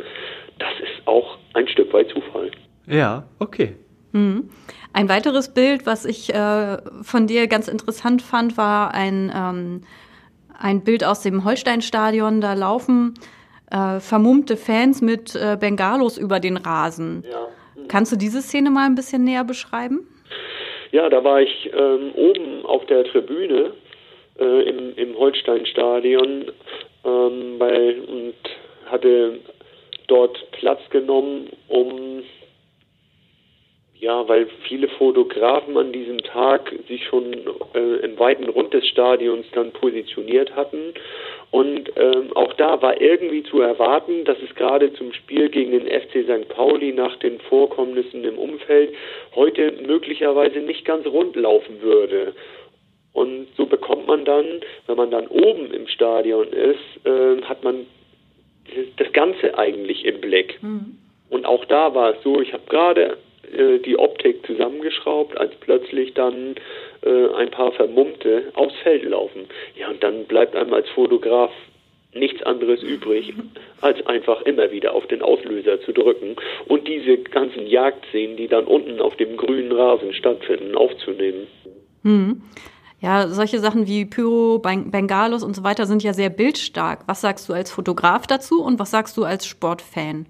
das 0.59 0.73
ist 0.81 1.07
auch 1.07 1.38
ein 1.55 1.68
Stück 1.68 1.92
weit 1.92 2.09
Zufall. 2.09 2.51
Ja, 2.87 3.25
okay. 3.38 3.77
Mhm. 4.12 4.51
Ein 4.92 5.09
weiteres 5.09 5.55
Bild, 5.55 5.87
was 5.87 6.05
ich 6.05 6.35
äh, 6.35 6.79
von 7.03 7.27
dir 7.27 7.47
ganz 7.47 7.68
interessant 7.68 8.23
fand, 8.23 8.57
war 8.57 8.92
ein, 8.92 9.33
ähm, 9.35 9.83
ein 10.62 10.85
Bild 10.85 11.05
aus 11.05 11.22
dem 11.22 11.44
Holsteinstadion. 11.44 12.40
Da 12.40 12.55
laufen 12.55 13.14
äh, 13.70 14.01
vermummte 14.01 14.57
Fans 14.57 15.03
mit 15.03 15.35
äh, 15.35 15.57
Bengalos 15.59 16.18
über 16.18 16.40
den 16.40 16.57
Rasen. 16.57 17.25
Ja. 17.31 17.48
Kannst 17.88 18.12
du 18.12 18.16
diese 18.16 18.42
Szene 18.42 18.70
mal 18.70 18.87
ein 18.87 18.94
bisschen 18.94 19.25
näher 19.25 19.44
beschreiben? 19.44 20.07
Ja, 20.92 21.09
da 21.09 21.25
war 21.25 21.40
ich 21.40 21.70
ähm, 21.72 22.12
oben 22.14 22.64
auf 22.64 22.87
der 22.87 23.05
Tribüne 23.05 23.72
äh, 24.38 24.68
im, 24.68 24.94
im 24.96 25.16
Holsteinstadion 25.16 26.44
ähm, 27.05 27.55
weil, 27.59 28.01
und 28.01 28.35
hatte 28.90 29.38
dort 30.07 30.38
Platz 30.53 30.81
genommen, 30.90 31.48
um 31.68 32.22
ja, 34.03 34.27
weil 34.27 34.49
viele 34.67 34.88
Fotografen 34.88 35.77
an 35.79 35.93
diesem 35.93 36.19
Tag 36.25 36.75
sich 36.88 37.05
schon 37.05 37.35
äh, 37.73 38.05
im 38.05 38.19
weiten 38.19 38.49
Rund 38.49 38.75
des 38.75 38.85
Stadions 38.88 39.47
dann 39.53 39.71
positioniert 39.71 40.57
hatten. 40.57 40.93
Und 41.53 41.93
ähm, 41.95 42.33
auch 42.35 42.53
da 42.55 42.83
war 42.83 43.01
irgendwie 43.01 43.45
zu 43.45 43.61
erwarten, 43.61 44.25
dass 44.25 44.38
es 44.43 44.53
gerade 44.57 44.93
zum 44.95 45.12
Spiel 45.12 45.51
gegen 45.51 45.71
den 45.71 45.87
FC 45.87 46.25
St. 46.25 46.49
Pauli 46.49 46.93
nach 46.93 47.15
den 47.21 47.38
Vorkommnissen 47.43 48.25
im 48.25 48.38
Umfeld 48.38 48.93
heute 49.37 49.73
möglicherweise 49.87 50.59
nicht 50.59 50.85
ganz 50.85 51.07
rund 51.07 51.37
laufen 51.37 51.81
würde. 51.81 52.35
Und 53.12 53.47
so 53.57 53.67
bekommt 53.67 54.09
man 54.09 54.25
dann, 54.25 54.62
wenn 54.88 54.97
man 54.97 55.12
dann 55.12 55.29
oben 55.29 55.73
im 55.73 55.87
Stadion 55.87 56.49
ist, 56.49 57.07
äh, 57.07 57.41
hat 57.43 57.62
man 57.62 57.87
das 58.97 59.12
Ganze 59.12 59.57
eigentlich 59.57 60.05
im 60.05 60.21
Blick. 60.21 60.61
Mhm. 60.61 60.99
Und 61.31 61.47
auch 61.47 61.65
da 61.67 61.95
war 61.95 62.17
es 62.17 62.23
so, 62.25 62.41
ich 62.41 62.53
habe 62.53 62.65
gerade 62.69 63.17
äh, 63.53 63.79
die 63.79 63.99
Optik 63.99 64.47
zusammengeschraubt, 64.47 65.37
als 65.38 65.53
plötzlich 65.61 66.15
dann 66.15 66.55
äh, 67.03 67.29
ein 67.35 67.51
paar 67.51 67.73
Vermummte 67.73 68.45
aufs 68.55 68.75
Feld 68.83 69.05
laufen. 69.05 69.47
Ja, 69.77 69.91
und 69.91 70.03
dann 70.03 70.25
bleibt 70.25 70.57
einem 70.57 70.73
als 70.73 70.88
Fotograf 70.91 71.51
nichts 72.15 72.43
anderes 72.43 72.83
übrig, 72.83 73.33
als 73.81 74.05
einfach 74.07 74.43
immer 74.43 74.71
wieder 74.71 74.95
auf 74.95 75.07
den 75.07 75.23
Auslöser 75.23 75.81
zu 75.81 75.93
drücken 75.93 76.37
und 76.67 76.87
diese 76.87 77.19
ganzen 77.19 77.67
Jagdszenen, 77.67 78.37
die 78.37 78.49
dann 78.49 78.65
unten 78.65 79.01
auf 79.01 79.17
dem 79.17 79.37
grünen 79.37 79.73
Rasen 79.73 80.12
stattfinden, 80.12 80.75
aufzunehmen. 80.75 81.47
Mhm. 82.03 82.43
Ja, 83.01 83.27
solche 83.29 83.59
Sachen 83.59 83.88
wie 83.88 84.05
Pyro, 84.05 84.61
Bengalos 84.61 85.43
und 85.43 85.57
so 85.57 85.65
weiter 85.65 85.87
sind 85.87 86.05
ja 86.05 86.12
sehr 86.12 86.31
bildstark. 86.31 87.01
Was 87.09 87.21
sagst 87.21 87.49
du 87.49 87.53
als 87.53 87.73
Fotograf 87.73 88.29
dazu 88.29 88.62
und 88.62 88.79
was 88.79 88.93
sagst 88.93 89.17
du 89.17 89.25
als 89.25 89.45
Sportfan? 89.45 90.27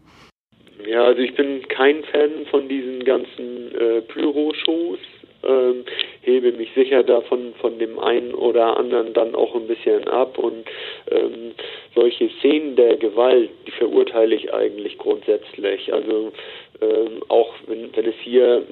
Ja, 0.86 1.04
also 1.04 1.20
ich 1.20 1.34
bin 1.34 1.66
kein 1.68 2.02
Fan 2.04 2.46
von 2.50 2.68
diesen 2.68 3.04
ganzen 3.04 3.74
äh, 3.74 4.00
Pyro-Shows. 4.02 4.98
Ähm, 5.44 5.84
hebe 6.20 6.52
mich 6.52 6.70
sicher 6.74 7.02
davon 7.02 7.52
von 7.60 7.76
dem 7.78 7.98
einen 7.98 8.32
oder 8.32 8.76
anderen 8.76 9.12
dann 9.12 9.34
auch 9.34 9.56
ein 9.56 9.66
bisschen 9.66 10.06
ab 10.06 10.38
und 10.38 10.64
ähm, 11.10 11.52
solche 11.96 12.30
Szenen 12.38 12.76
der 12.76 12.96
Gewalt, 12.96 13.50
die 13.66 13.72
verurteile 13.72 14.36
ich 14.36 14.54
eigentlich 14.54 14.98
grundsätzlich. 14.98 15.92
Also 15.92 16.32
ähm, 16.80 17.24
auch 17.26 17.52
wenn, 17.66 17.94
wenn 17.96 18.06
es 18.06 18.14
hier 18.22 18.62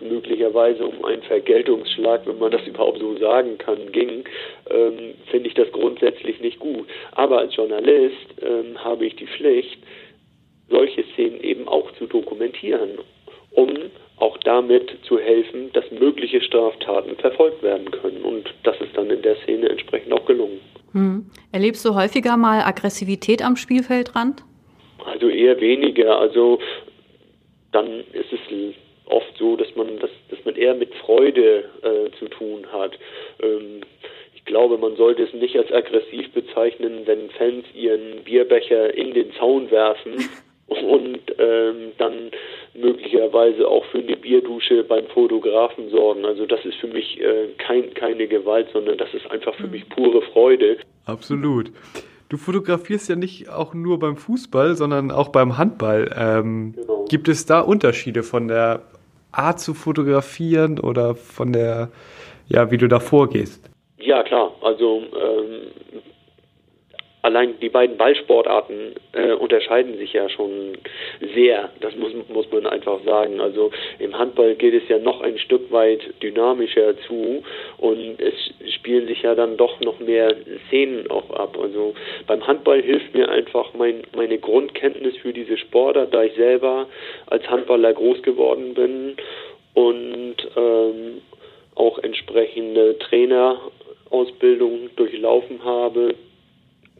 möglicherweise 0.00 0.86
um 0.86 1.04
einen 1.04 1.22
Vergeltungsschlag, 1.22 2.26
wenn 2.26 2.38
man 2.38 2.52
das 2.52 2.62
überhaupt 2.66 3.00
so 3.00 3.16
sagen 3.16 3.58
kann, 3.58 3.90
ging, 3.90 4.24
ähm, 4.70 5.14
finde 5.32 5.48
ich 5.48 5.54
das 5.54 5.70
grundsätzlich 5.72 6.40
nicht 6.40 6.60
gut. 6.60 6.86
Aber 7.12 7.38
als 7.38 7.56
Journalist 7.56 8.16
ähm, 8.40 8.82
habe 8.84 9.06
ich 9.06 9.16
die 9.16 9.26
Pflicht, 9.26 9.78
solche 10.70 11.04
Szenen 11.12 11.40
eben 11.40 11.68
auch 11.68 11.90
zu 11.98 12.06
dokumentieren, 12.06 12.98
um 13.52 13.68
auch 14.16 14.36
damit 14.38 14.90
zu 15.02 15.18
helfen, 15.18 15.72
dass 15.72 15.90
mögliche 15.90 16.40
Straftaten 16.40 17.16
verfolgt 17.16 17.62
werden 17.62 17.90
können. 17.90 18.22
Und 18.22 18.52
das 18.62 18.80
ist 18.80 18.96
dann 18.96 19.10
in 19.10 19.22
der 19.22 19.36
Szene 19.36 19.68
entsprechend 19.68 20.12
auch 20.12 20.26
gelungen. 20.26 20.60
Hm. 20.92 21.26
Erlebst 21.52 21.84
du 21.84 21.94
häufiger 21.94 22.36
mal 22.36 22.62
Aggressivität 22.62 23.42
am 23.42 23.56
Spielfeldrand? 23.56 24.44
Also 25.04 25.28
eher 25.28 25.60
weniger. 25.60 26.18
Also 26.18 26.58
dann 27.72 27.86
ist 28.12 28.32
es 28.32 28.40
oft 29.06 29.36
so, 29.38 29.56
dass 29.56 29.74
man 29.74 29.98
das, 29.98 30.10
dass 30.28 30.44
man 30.44 30.54
eher 30.56 30.74
mit 30.74 30.94
Freude 30.96 31.64
äh, 31.82 32.10
zu 32.18 32.28
tun 32.28 32.66
hat. 32.72 32.98
Ähm, 33.42 33.80
ich 34.34 34.44
glaube, 34.44 34.78
man 34.78 34.96
sollte 34.96 35.22
es 35.22 35.32
nicht 35.32 35.56
als 35.56 35.72
aggressiv 35.72 36.30
bezeichnen, 36.32 37.02
wenn 37.06 37.30
Fans 37.30 37.64
ihren 37.74 38.22
Bierbecher 38.24 38.94
in 38.94 39.14
den 39.14 39.32
Zaun 39.34 39.70
werfen 39.70 40.14
und 40.70 41.20
ähm, 41.38 41.92
dann 41.98 42.30
möglicherweise 42.74 43.66
auch 43.66 43.84
für 43.86 43.98
eine 43.98 44.16
Bierdusche 44.16 44.84
beim 44.84 45.06
Fotografen 45.06 45.90
sorgen. 45.90 46.24
Also 46.24 46.46
das 46.46 46.64
ist 46.64 46.76
für 46.76 46.86
mich 46.86 47.20
äh, 47.20 47.48
kein, 47.58 47.92
keine 47.94 48.26
Gewalt, 48.28 48.68
sondern 48.72 48.96
das 48.98 49.12
ist 49.12 49.30
einfach 49.30 49.54
für 49.56 49.66
mich 49.66 49.88
pure 49.88 50.22
Freude. 50.22 50.78
Absolut. 51.06 51.72
Du 52.28 52.36
fotografierst 52.36 53.08
ja 53.08 53.16
nicht 53.16 53.48
auch 53.48 53.74
nur 53.74 53.98
beim 53.98 54.16
Fußball, 54.16 54.76
sondern 54.76 55.10
auch 55.10 55.30
beim 55.30 55.58
Handball. 55.58 56.14
Ähm, 56.16 56.74
genau. 56.76 57.04
Gibt 57.08 57.28
es 57.28 57.44
da 57.44 57.60
Unterschiede 57.60 58.22
von 58.22 58.46
der 58.46 58.82
Art 59.32 59.58
zu 59.58 59.74
fotografieren 59.74 60.78
oder 60.78 61.16
von 61.16 61.52
der, 61.52 61.90
ja, 62.48 62.70
wie 62.70 62.78
du 62.78 62.86
da 62.86 63.00
vorgehst? 63.00 63.68
Ja, 63.98 64.22
klar. 64.22 64.52
Also 64.62 65.02
ähm, 65.02 65.72
allein 67.22 67.58
die 67.60 67.68
beiden 67.68 67.96
Ballsportarten 67.96 68.94
äh, 69.12 69.32
unterscheiden 69.32 69.98
sich 69.98 70.12
ja 70.12 70.28
schon 70.28 70.78
sehr. 71.34 71.70
Das 71.80 71.94
muss, 71.96 72.12
muss 72.28 72.50
man 72.50 72.66
einfach 72.66 73.02
sagen. 73.04 73.40
Also 73.40 73.70
im 73.98 74.16
Handball 74.18 74.54
geht 74.54 74.74
es 74.74 74.88
ja 74.88 74.98
noch 74.98 75.20
ein 75.20 75.38
Stück 75.38 75.70
weit 75.70 76.00
dynamischer 76.22 76.96
zu 77.06 77.42
und 77.78 78.20
es 78.20 78.34
spielen 78.74 79.06
sich 79.06 79.22
ja 79.22 79.34
dann 79.34 79.56
doch 79.56 79.80
noch 79.80 80.00
mehr 80.00 80.34
Szenen 80.68 81.10
auch 81.10 81.30
ab. 81.30 81.58
Also 81.60 81.94
beim 82.26 82.46
Handball 82.46 82.82
hilft 82.82 83.14
mir 83.14 83.28
einfach 83.28 83.74
mein, 83.74 84.02
meine 84.16 84.38
Grundkenntnis 84.38 85.16
für 85.18 85.32
diese 85.32 85.58
Sportart, 85.58 86.14
da 86.14 86.22
ich 86.22 86.34
selber 86.34 86.86
als 87.26 87.48
Handballer 87.48 87.92
groß 87.92 88.22
geworden 88.22 88.74
bin 88.74 89.16
und 89.74 90.36
ähm, 90.56 91.20
auch 91.74 91.98
entsprechende 91.98 92.98
Trainerausbildung 92.98 94.90
durchlaufen 94.96 95.64
habe 95.64 96.14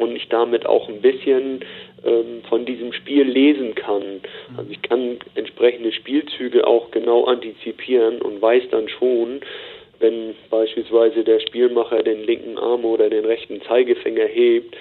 und 0.00 0.16
ich 0.16 0.28
damit 0.28 0.66
auch 0.66 0.88
ein 0.88 1.00
bisschen 1.00 1.60
ähm, 2.04 2.42
von 2.48 2.64
diesem 2.64 2.92
Spiel 2.92 3.22
lesen 3.22 3.74
kann. 3.74 4.20
Also 4.56 4.70
ich 4.70 4.82
kann 4.82 5.18
entsprechende 5.34 5.92
Spielzüge 5.92 6.66
auch 6.66 6.90
genau 6.90 7.24
antizipieren 7.24 8.20
und 8.22 8.40
weiß 8.40 8.64
dann 8.70 8.88
schon, 8.88 9.40
wenn 9.98 10.34
beispielsweise 10.48 11.24
der 11.24 11.40
Spielmacher 11.40 12.02
den 12.02 12.24
linken 12.24 12.58
Arm 12.58 12.84
oder 12.84 13.10
den 13.10 13.24
rechten 13.24 13.60
Zeigefinger 13.62 14.24
hebt, 14.24 14.74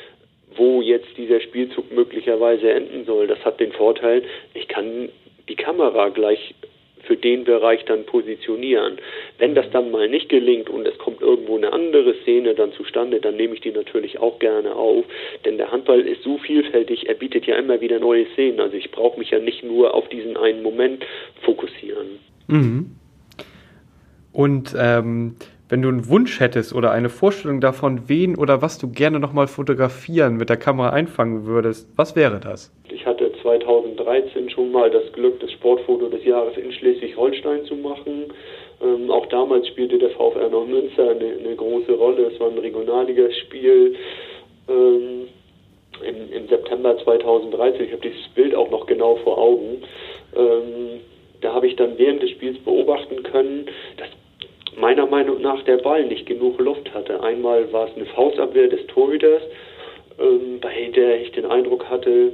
wo 0.55 0.81
jetzt 0.81 1.09
dieser 1.17 1.41
Spielzug 1.41 1.91
möglicherweise 1.91 2.71
enden 2.71 3.05
soll. 3.05 3.27
Das 3.27 3.43
hat 3.43 3.59
den 3.59 3.73
Vorteil, 3.73 4.23
ich 4.53 4.67
kann 4.67 5.09
die 5.47 5.55
Kamera 5.55 6.09
gleich 6.09 6.55
für 7.09 7.17
den 7.17 7.43
Bereich 7.43 7.83
dann 7.85 8.05
positionieren. 8.05 8.99
Wenn 9.39 9.55
das 9.55 9.65
dann 9.71 9.89
mal 9.89 10.07
nicht 10.07 10.29
gelingt 10.29 10.69
und 10.69 10.87
es 10.87 10.95
kommt 10.99 11.21
irgendwo 11.21 11.57
eine 11.57 11.73
andere 11.73 12.13
Szene 12.21 12.53
dann 12.53 12.71
zustande, 12.73 13.19
dann 13.19 13.35
nehme 13.35 13.55
ich 13.55 13.61
die 13.61 13.71
natürlich 13.71 14.19
auch 14.19 14.37
gerne 14.37 14.75
auf, 14.75 15.05
denn 15.43 15.57
der 15.57 15.71
Handball 15.71 16.01
ist 16.01 16.21
so 16.21 16.37
vielfältig, 16.37 17.09
er 17.09 17.15
bietet 17.15 17.47
ja 17.47 17.55
immer 17.55 17.81
wieder 17.81 17.99
neue 17.99 18.27
Szenen. 18.33 18.59
Also 18.59 18.77
ich 18.77 18.91
brauche 18.91 19.17
mich 19.17 19.31
ja 19.31 19.39
nicht 19.39 19.63
nur 19.63 19.95
auf 19.95 20.07
diesen 20.09 20.37
einen 20.37 20.61
Moment 20.61 21.03
fokussieren. 21.41 22.19
Mhm. 22.47 22.91
Und 24.31 24.75
ähm, 24.79 25.35
wenn 25.67 25.81
du 25.81 25.89
einen 25.89 26.07
Wunsch 26.09 26.39
hättest 26.39 26.73
oder 26.73 26.91
eine 26.91 27.09
Vorstellung 27.09 27.59
davon, 27.59 28.07
wen 28.07 28.35
oder 28.35 28.61
was 28.61 28.77
du 28.77 28.91
gerne 28.91 29.19
nochmal 29.19 29.47
fotografieren 29.47 30.37
mit 30.37 30.49
der 30.49 30.57
Kamera 30.57 30.91
einfangen 30.91 31.45
würdest, 31.45 31.89
was 31.95 32.15
wäre 32.15 32.39
das? 32.39 32.71
Ich 32.91 33.05
hatte 33.07 33.18
2013 34.03 34.49
schon 34.49 34.71
mal 34.71 34.89
das 34.89 35.11
Glück, 35.13 35.39
das 35.39 35.51
Sportfoto 35.51 36.09
des 36.09 36.23
Jahres 36.25 36.57
in 36.57 36.71
Schleswig-Holstein 36.71 37.65
zu 37.65 37.75
machen. 37.75 38.25
Ähm, 38.81 39.11
auch 39.11 39.25
damals 39.27 39.67
spielte 39.67 39.97
der 39.97 40.11
VfR 40.11 40.49
noch 40.49 40.65
Münster 40.65 41.11
eine, 41.11 41.33
eine 41.39 41.55
große 41.55 41.93
Rolle. 41.93 42.31
Es 42.33 42.39
war 42.39 42.49
ein 42.49 42.57
Regionalligaspiel 42.57 43.95
ähm, 44.69 45.27
im, 46.01 46.33
im, 46.33 46.47
September 46.47 46.97
2013. 47.03 47.85
Ich 47.85 47.91
habe 47.91 48.01
dieses 48.01 48.27
Bild 48.29 48.55
auch 48.55 48.69
noch 48.69 48.85
genau 48.85 49.15
vor 49.17 49.37
Augen. 49.37 49.83
Ähm, 50.35 51.01
da 51.41 51.53
habe 51.53 51.67
ich 51.67 51.75
dann 51.75 51.97
während 51.97 52.21
des 52.21 52.31
Spiels 52.31 52.57
beobachten 52.59 53.23
können, 53.23 53.65
dass 53.97 54.07
meiner 54.77 55.05
Meinung 55.07 55.41
nach 55.41 55.61
der 55.63 55.77
Ball 55.77 56.05
nicht 56.05 56.25
genug 56.25 56.59
Luft 56.59 56.93
hatte. 56.93 57.21
Einmal 57.21 57.71
war 57.73 57.87
es 57.89 57.95
eine 57.95 58.05
Faustabwehr 58.05 58.67
des 58.67 58.85
Torhüters 58.87 59.41
ähm, 60.19 60.59
bei 60.59 60.91
der 60.95 61.21
ich 61.21 61.31
den 61.31 61.45
Eindruck 61.45 61.89
hatte, 61.89 62.33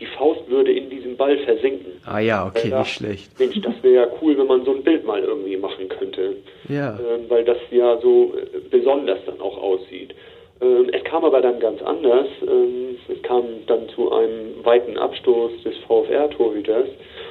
die 0.00 0.06
Faust 0.06 0.48
würde 0.48 0.72
in 0.72 0.90
diesem 0.90 1.16
Ball 1.16 1.38
versinken. 1.38 1.92
Ah 2.04 2.18
ja, 2.18 2.46
okay, 2.46 2.68
Ja. 2.70 2.80
nicht 2.80 2.94
schlecht. 2.94 3.38
Mensch, 3.38 3.60
das 3.60 3.74
wäre 3.82 3.94
ja 3.94 4.06
cool, 4.20 4.36
wenn 4.36 4.46
man 4.48 4.64
so 4.64 4.72
ein 4.74 4.82
Bild 4.82 5.04
mal 5.04 5.22
irgendwie 5.22 5.56
machen 5.56 5.88
könnte. 5.88 6.36
Ja. 6.68 6.98
Ähm, 6.98 7.24
weil 7.28 7.44
das 7.44 7.58
ja 7.70 7.98
so 8.00 8.34
äh, 8.36 8.58
besonders 8.70 9.18
dann 9.26 9.40
auch 9.40 9.56
aussieht. 9.56 10.14
Ähm, 10.60 10.88
es 10.92 11.04
kam 11.04 11.24
aber 11.24 11.40
dann 11.40 11.60
ganz 11.60 11.80
anders. 11.82 12.26
Ähm, 12.42 12.96
es 13.08 13.22
kam 13.22 13.44
dann 13.66 13.88
zu 13.90 14.10
einem 14.12 14.64
weiten 14.64 14.96
Abstoß 14.98 15.62
des 15.64 15.76
VfR-Torhüters 15.86 16.88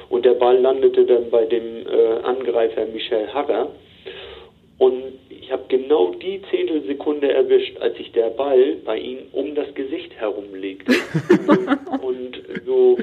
und 0.08 0.24
der 0.24 0.34
Ball 0.34 0.58
landete 0.58 1.04
dann 1.04 1.28
bei 1.30 1.44
dem 1.44 1.86
äh, 1.86 2.22
Angreifer 2.22 2.86
Michel 2.86 3.28
Harrer. 3.32 3.68
Und 4.78 5.02
ich 5.44 5.52
habe 5.52 5.64
genau 5.68 6.14
die 6.14 6.40
Zehntelsekunde 6.50 7.30
erwischt, 7.30 7.76
als 7.78 7.96
sich 7.98 8.12
der 8.12 8.30
Ball 8.30 8.76
bei 8.84 8.98
ihm 8.98 9.18
um 9.32 9.54
das 9.54 9.74
Gesicht 9.74 10.14
herumlegte. 10.14 10.92
und 12.00 12.40
so 12.64 12.96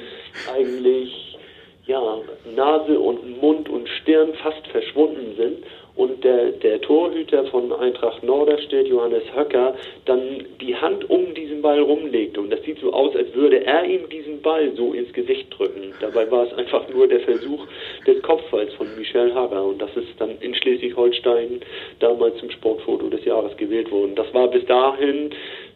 eigentlich 0.52 1.38
ja, 1.86 2.18
Nase 2.56 3.00
und 3.00 3.42
Mund 3.42 3.70
und 3.70 3.88
Stirn 3.90 4.34
fast 4.42 4.66
verschwunden 4.68 5.36
sind 5.36 5.64
und 5.96 6.24
der, 6.24 6.52
der 6.52 6.82
Torhüter 6.82 7.46
von 7.46 7.72
Eintracht 7.74 8.24
Norderstedt, 8.24 8.88
Johannes 8.88 9.24
Höcker, 9.36 9.76
dann 10.06 10.46
die 10.62 10.76
Hand 10.76 11.10
um 11.10 11.34
diesen 11.34 11.62
Ball 11.62 11.80
rumlegte. 11.80 12.40
Und 12.40 12.50
das 12.50 12.62
sieht 12.64 12.80
so 12.80 12.94
aus, 12.94 13.16
als 13.16 13.34
würde 13.34 13.66
er 13.66 13.84
ihm 13.86 14.08
diesen 14.10 14.42
Ball 14.42 14.72
so 14.76 14.94
ins 14.94 15.12
Gesicht 15.14 15.48
drücken. 15.56 15.94
Dabei 16.00 16.32
war 16.32 16.48
es 16.48 16.54
einfach 16.54 16.88
nur 16.90 17.08
der 17.08 17.20
Versuch 17.22 17.68
des 18.08 18.21
Kopfballs 18.32 18.74
von 18.76 18.88
Michel 18.98 19.34
Harrer. 19.36 19.66
Und 19.66 19.82
das 19.82 19.90
ist 19.98 20.10
dann 20.18 20.32
in 20.40 20.56
Schleswig-Holstein 20.56 21.60
damals 22.00 22.38
zum 22.38 22.50
Sportfoto 22.50 23.10
des 23.10 23.26
Jahres 23.26 23.56
gewählt 23.58 23.92
worden. 23.92 24.16
Das 24.16 24.34
war 24.34 24.48
bis 24.48 24.66
dahin 24.66 25.32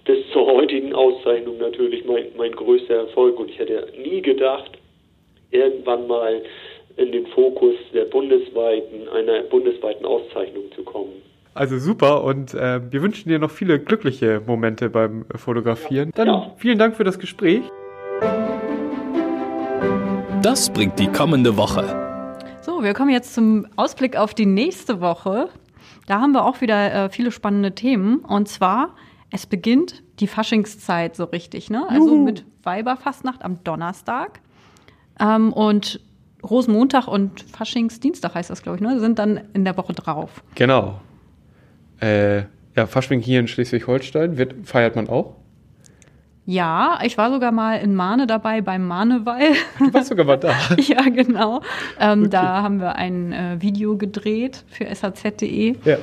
bis 0.05 0.19
zur 0.31 0.45
heutigen 0.45 0.93
Auszeichnung 0.93 1.57
natürlich 1.57 2.05
mein, 2.05 2.27
mein 2.37 2.51
größter 2.53 2.95
Erfolg. 2.95 3.37
Und 3.39 3.49
ich 3.49 3.59
hätte 3.59 3.87
nie 4.01 4.21
gedacht, 4.21 4.71
irgendwann 5.51 6.07
mal 6.07 6.43
in 6.95 7.11
den 7.11 7.27
Fokus 7.27 7.75
der 7.93 8.05
bundesweiten, 8.05 9.09
einer 9.09 9.41
bundesweiten 9.43 10.05
Auszeichnung 10.05 10.63
zu 10.75 10.83
kommen. 10.83 11.21
Also 11.53 11.77
super 11.77 12.23
und 12.23 12.53
äh, 12.53 12.79
wir 12.89 13.01
wünschen 13.01 13.29
dir 13.29 13.39
noch 13.39 13.51
viele 13.51 13.79
glückliche 13.79 14.41
Momente 14.45 14.89
beim 14.89 15.25
Fotografieren. 15.35 16.11
Dann 16.15 16.27
Ja. 16.27 16.51
vielen 16.57 16.77
Dank 16.77 16.95
für 16.95 17.03
das 17.03 17.19
Gespräch. 17.19 17.61
Das 20.41 20.71
bringt 20.71 20.99
die 20.99 21.07
kommende 21.07 21.57
Woche. 21.57 22.04
So, 22.65 22.81
wir 22.81 22.95
kommen 22.95 23.11
jetzt 23.11 23.35
zum 23.35 23.67
Ausblick 23.75 24.17
auf 24.17 24.33
die 24.33 24.47
nächste 24.47 24.99
Woche. 24.99 25.49
Da 26.07 26.19
haben 26.19 26.31
wir 26.31 26.43
auch 26.43 26.61
wieder 26.61 27.05
äh, 27.05 27.09
viele 27.11 27.29
spannende 27.29 27.75
Themen. 27.75 28.17
Und 28.21 28.47
zwar, 28.47 28.95
es 29.29 29.45
beginnt 29.45 30.01
die 30.19 30.25
Faschingszeit 30.25 31.15
so 31.15 31.25
richtig, 31.25 31.69
ne? 31.69 31.85
Also 31.87 32.15
mit 32.17 32.43
Weiberfastnacht 32.63 33.45
am 33.45 33.63
Donnerstag. 33.63 34.39
Ähm, 35.19 35.53
und 35.53 35.99
Rosenmontag 36.41 37.07
und 37.07 37.43
Faschingsdienstag 37.43 38.33
heißt 38.33 38.49
das, 38.49 38.63
glaube 38.63 38.77
ich, 38.77 38.81
ne? 38.81 38.99
Sind 38.99 39.19
dann 39.19 39.41
in 39.53 39.63
der 39.63 39.77
Woche 39.77 39.93
drauf. 39.93 40.41
Genau. 40.55 40.99
Äh, 42.01 42.45
ja, 42.75 42.87
Fasching 42.87 43.19
hier 43.19 43.41
in 43.41 43.47
Schleswig-Holstein 43.47 44.39
wird, 44.39 44.55
feiert 44.67 44.95
man 44.95 45.07
auch. 45.07 45.35
Ja, 46.45 46.99
ich 47.03 47.17
war 47.17 47.31
sogar 47.31 47.51
mal 47.51 47.77
in 47.77 47.95
Mahne 47.95 48.27
dabei 48.27 48.61
beim 48.61 48.87
Mahneweil. 48.87 49.53
Du 49.79 49.93
warst 49.93 50.09
sogar 50.09 50.25
mal 50.25 50.37
da. 50.37 50.53
ja, 50.77 51.01
genau. 51.09 51.61
Ähm, 51.99 52.29
Da 52.29 52.61
haben 52.61 52.79
wir 52.79 52.95
ein 52.95 53.33
äh, 53.33 53.61
Video 53.61 53.97
gedreht 53.97 54.63
für 54.67 54.93
saz.de. 54.93 55.75
Ja. 55.83 55.97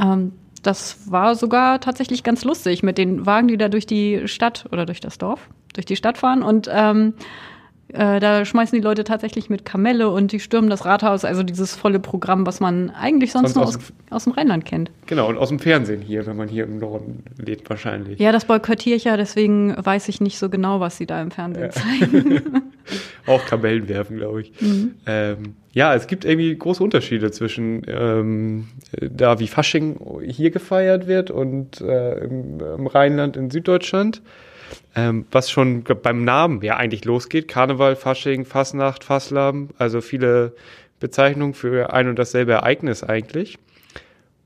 Ähm, 0.00 0.32
das 0.62 1.10
war 1.10 1.34
sogar 1.34 1.80
tatsächlich 1.80 2.22
ganz 2.22 2.44
lustig 2.44 2.84
mit 2.84 2.96
den 2.96 3.26
Wagen, 3.26 3.48
die 3.48 3.56
da 3.56 3.68
durch 3.68 3.86
die 3.86 4.28
Stadt 4.28 4.66
oder 4.70 4.86
durch 4.86 5.00
das 5.00 5.18
Dorf, 5.18 5.48
durch 5.74 5.86
die 5.86 5.96
Stadt 5.96 6.18
fahren. 6.18 6.42
Und 6.44 6.70
ähm, 6.72 7.14
äh, 7.92 8.20
da 8.20 8.44
schmeißen 8.44 8.78
die 8.78 8.82
Leute 8.82 9.04
tatsächlich 9.04 9.50
mit 9.50 9.64
Kamelle 9.64 10.08
und 10.10 10.32
die 10.32 10.40
stürmen 10.40 10.70
das 10.70 10.84
Rathaus. 10.84 11.24
Also 11.24 11.42
dieses 11.42 11.74
volle 11.74 11.98
Programm, 11.98 12.46
was 12.46 12.58
man 12.60 12.90
eigentlich 12.90 13.32
sonst, 13.32 13.54
Sonst 13.54 13.56
nur 13.56 13.64
aus 13.66 13.76
aus, 13.76 13.92
aus 14.10 14.24
dem 14.24 14.32
Rheinland 14.32 14.64
kennt. 14.64 14.90
Genau, 15.06 15.28
und 15.28 15.36
aus 15.36 15.48
dem 15.50 15.58
Fernsehen 15.58 16.00
hier, 16.00 16.26
wenn 16.26 16.36
man 16.36 16.48
hier 16.48 16.64
im 16.64 16.78
Norden 16.78 17.22
lebt 17.36 17.68
wahrscheinlich. 17.68 18.18
Ja, 18.18 18.32
das 18.32 18.46
boykottiere 18.46 18.96
ich 18.96 19.04
ja, 19.04 19.16
deswegen 19.16 19.74
weiß 19.76 20.08
ich 20.08 20.20
nicht 20.20 20.38
so 20.38 20.48
genau, 20.48 20.80
was 20.80 20.96
sie 20.96 21.06
da 21.06 21.20
im 21.20 21.30
Fernsehen 21.30 21.70
zeigen. 21.70 22.42
Auch 23.26 23.44
Kamellen 23.46 23.88
werfen, 23.88 24.16
glaube 24.16 24.42
ich. 24.42 24.52
Ähm, 25.06 25.54
ja, 25.72 25.94
es 25.94 26.06
gibt 26.06 26.24
irgendwie 26.24 26.56
große 26.56 26.82
Unterschiede 26.82 27.30
zwischen 27.30 27.82
ähm, 27.86 28.68
da, 29.00 29.38
wie 29.38 29.46
Fasching 29.46 29.98
hier 30.26 30.50
gefeiert 30.50 31.06
wird 31.06 31.30
und 31.30 31.80
äh, 31.80 32.24
im, 32.24 32.58
im 32.60 32.86
Rheinland 32.86 33.36
in 33.36 33.50
Süddeutschland. 33.50 34.22
Ähm, 34.94 35.26
was 35.30 35.50
schon 35.50 35.84
beim 35.84 36.24
Namen 36.24 36.62
ja 36.62 36.76
eigentlich 36.76 37.04
losgeht. 37.04 37.48
Karneval, 37.48 37.96
Fasching, 37.96 38.44
Fasnacht, 38.44 39.04
Faslam, 39.04 39.70
also 39.78 40.00
viele 40.00 40.54
Bezeichnungen 41.00 41.54
für 41.54 41.92
ein 41.92 42.08
und 42.08 42.18
dasselbe 42.18 42.52
Ereignis 42.52 43.02
eigentlich. 43.02 43.58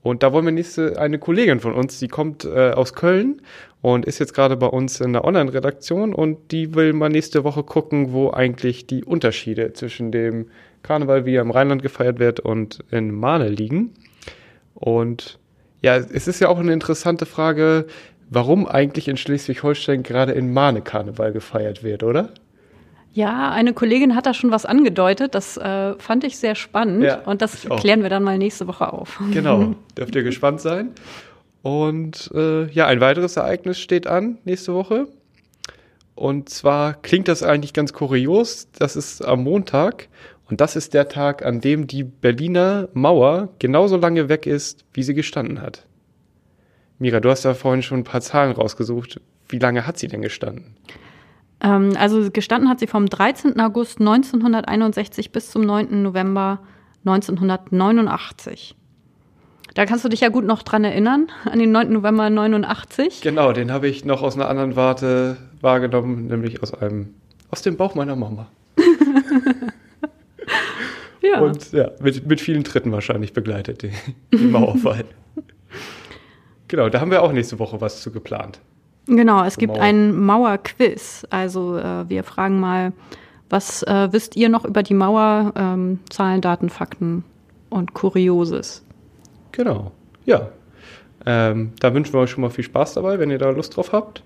Und 0.03 0.23
da 0.23 0.31
wollen 0.31 0.45
wir 0.45 0.51
nächste 0.51 0.99
eine 0.99 1.19
Kollegin 1.19 1.59
von 1.59 1.73
uns, 1.73 1.99
die 1.99 2.07
kommt 2.07 2.45
äh, 2.45 2.71
aus 2.71 2.93
Köln 2.93 3.41
und 3.81 4.05
ist 4.05 4.19
jetzt 4.19 4.33
gerade 4.33 4.55
bei 4.55 4.67
uns 4.67 5.01
in 5.01 5.11
der 5.11 5.25
Online-Redaktion 5.25 6.13
und 6.13 6.51
die 6.51 6.75
will 6.75 6.93
mal 6.93 7.09
nächste 7.09 7.43
Woche 7.43 7.63
gucken, 7.63 8.13
wo 8.13 8.31
eigentlich 8.31 8.87
die 8.87 9.03
Unterschiede 9.03 9.73
zwischen 9.73 10.11
dem 10.11 10.47
Karneval, 10.81 11.25
wie 11.25 11.35
er 11.35 11.41
im 11.41 11.51
Rheinland 11.51 11.81
gefeiert 11.81 12.19
wird, 12.19 12.39
und 12.39 12.83
in 12.89 13.11
Mahne 13.11 13.49
liegen. 13.49 13.93
Und 14.73 15.39
ja, 15.81 15.97
es 15.97 16.27
ist 16.27 16.39
ja 16.39 16.47
auch 16.47 16.59
eine 16.59 16.73
interessante 16.73 17.25
Frage, 17.25 17.87
warum 18.29 18.67
eigentlich 18.67 19.07
in 19.07 19.17
Schleswig-Holstein 19.17 20.03
gerade 20.03 20.33
in 20.33 20.53
Mahne 20.53 20.81
Karneval 20.81 21.31
gefeiert 21.31 21.83
wird, 21.83 22.03
oder? 22.03 22.29
Ja, 23.13 23.49
eine 23.51 23.73
Kollegin 23.73 24.15
hat 24.15 24.25
da 24.27 24.33
schon 24.33 24.51
was 24.51 24.65
angedeutet. 24.65 25.33
Das 25.33 25.57
äh, 25.57 25.95
fand 25.95 26.23
ich 26.23 26.37
sehr 26.37 26.55
spannend. 26.55 27.03
Ja, 27.03 27.21
und 27.21 27.41
das 27.41 27.67
klären 27.79 28.03
wir 28.03 28.09
dann 28.09 28.23
mal 28.23 28.37
nächste 28.37 28.67
Woche 28.67 28.93
auf. 28.93 29.19
Genau, 29.31 29.73
dürft 29.97 30.15
ihr 30.15 30.23
gespannt 30.23 30.61
sein. 30.61 30.91
Und 31.63 32.29
äh, 32.33 32.69
ja, 32.71 32.85
ein 32.85 33.01
weiteres 33.01 33.37
Ereignis 33.37 33.79
steht 33.79 34.07
an 34.07 34.37
nächste 34.45 34.73
Woche. 34.73 35.07
Und 36.13 36.49
zwar 36.49 36.93
klingt 36.93 37.27
das 37.27 37.43
eigentlich 37.43 37.73
ganz 37.73 37.93
kurios. 37.93 38.67
Das 38.77 38.95
ist 38.95 39.25
am 39.25 39.43
Montag. 39.43 40.09
Und 40.49 40.61
das 40.61 40.75
ist 40.75 40.93
der 40.93 41.09
Tag, 41.09 41.43
an 41.43 41.59
dem 41.59 41.87
die 41.87 42.03
Berliner 42.03 42.87
Mauer 42.93 43.49
genauso 43.59 43.97
lange 43.97 44.29
weg 44.29 44.45
ist, 44.45 44.85
wie 44.93 45.03
sie 45.03 45.13
gestanden 45.13 45.61
hat. 45.61 45.85
Mira, 46.99 47.19
du 47.19 47.29
hast 47.29 47.45
da 47.45 47.53
vorhin 47.53 47.83
schon 47.83 47.99
ein 47.99 48.03
paar 48.03 48.21
Zahlen 48.21 48.51
rausgesucht. 48.51 49.21
Wie 49.49 49.59
lange 49.59 49.85
hat 49.85 49.97
sie 49.97 50.07
denn 50.07 50.21
gestanden? 50.21 50.75
Ähm, 51.61 51.93
also 51.97 52.29
gestanden 52.31 52.69
hat 52.69 52.79
sie 52.79 52.87
vom 52.87 53.07
13. 53.07 53.59
August 53.59 53.99
1961 53.99 55.31
bis 55.31 55.51
zum 55.51 55.61
9. 55.61 56.01
November 56.01 56.59
1989. 57.05 58.75
Da 59.73 59.85
kannst 59.85 60.03
du 60.03 60.09
dich 60.09 60.21
ja 60.21 60.29
gut 60.29 60.45
noch 60.45 60.63
dran 60.63 60.83
erinnern, 60.83 61.27
an 61.45 61.59
den 61.59 61.71
9. 61.71 61.93
November 61.93 62.29
89. 62.29 63.21
Genau, 63.21 63.51
den 63.53 63.71
habe 63.71 63.87
ich 63.87 64.05
noch 64.05 64.23
aus 64.23 64.35
einer 64.35 64.49
anderen 64.49 64.75
Warte 64.75 65.37
wahrgenommen, 65.61 66.27
nämlich 66.27 66.63
aus 66.63 66.73
einem, 66.73 67.13
aus 67.51 67.61
dem 67.61 67.77
Bauch 67.77 67.93
meiner 67.93 68.15
Mama. 68.15 68.47
Ja. 71.21 71.41
Und 71.41 71.71
ja, 71.71 71.91
mit, 71.99 72.25
mit 72.25 72.41
vielen 72.41 72.63
Tritten 72.63 72.91
wahrscheinlich 72.91 73.33
begleitet, 73.33 73.81
die, 73.81 73.91
die 74.31 74.45
Mauerfall. 74.45 75.03
Genau, 76.67 76.89
da 76.89 76.99
haben 77.01 77.11
wir 77.11 77.23
auch 77.23 77.31
nächste 77.31 77.59
Woche 77.59 77.81
was 77.81 78.01
zu 78.01 78.11
geplant. 78.11 78.59
Genau, 79.07 79.43
es 79.43 79.57
gibt 79.57 79.73
Mauer. 79.73 79.83
ein 79.83 80.15
Mauerquiz. 80.15 81.25
Also 81.29 81.77
äh, 81.77 82.09
wir 82.09 82.23
fragen 82.23 82.59
mal, 82.59 82.91
was 83.49 83.83
äh, 83.83 84.09
wisst 84.11 84.35
ihr 84.35 84.49
noch 84.49 84.65
über 84.65 84.83
die 84.83 84.93
Mauer? 84.93 85.53
Ähm, 85.55 85.99
Zahlen, 86.09 86.41
Daten, 86.41 86.69
Fakten 86.69 87.23
und 87.69 87.93
Kurioses. 87.93 88.83
Genau, 89.53 89.91
ja. 90.25 90.49
Ähm, 91.25 91.73
da 91.79 91.93
wünschen 91.93 92.13
wir 92.13 92.19
euch 92.19 92.29
schon 92.29 92.41
mal 92.41 92.49
viel 92.49 92.63
Spaß 92.63 92.93
dabei, 92.93 93.19
wenn 93.19 93.31
ihr 93.31 93.37
da 93.37 93.49
Lust 93.49 93.75
drauf 93.75 93.91
habt. 93.91 94.23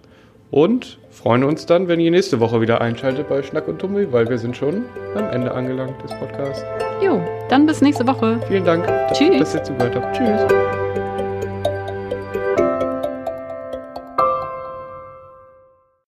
Und 0.52 1.00
freuen 1.10 1.46
uns 1.46 1.66
dann, 1.66 1.88
wenn 1.88 2.00
ihr 2.02 2.12
nächste 2.12 2.42
Woche 2.42 2.60
wieder 2.60 2.82
einschaltet 2.82 3.30
bei 3.30 3.42
Schnack 3.42 3.70
und 3.70 3.80
Tummel, 3.80 4.12
weil 4.12 4.28
wir 4.28 4.38
sind 4.38 4.58
schon 4.58 4.84
am 5.16 5.30
Ende 5.30 5.52
angelangt 5.54 6.04
des 6.04 6.12
Podcasts. 6.20 6.66
Jo, 7.02 7.22
dann 7.50 7.66
bis 7.66 7.82
nächste 7.82 8.06
Woche. 8.06 8.40
Vielen 8.48 8.66
Dank, 8.66 8.86
Tschüss. 9.14 9.40
dass 9.40 9.56
ihr 9.56 9.64
zugehört 9.64 9.96
habt. 9.96 10.18
Tschüss. 10.18 10.81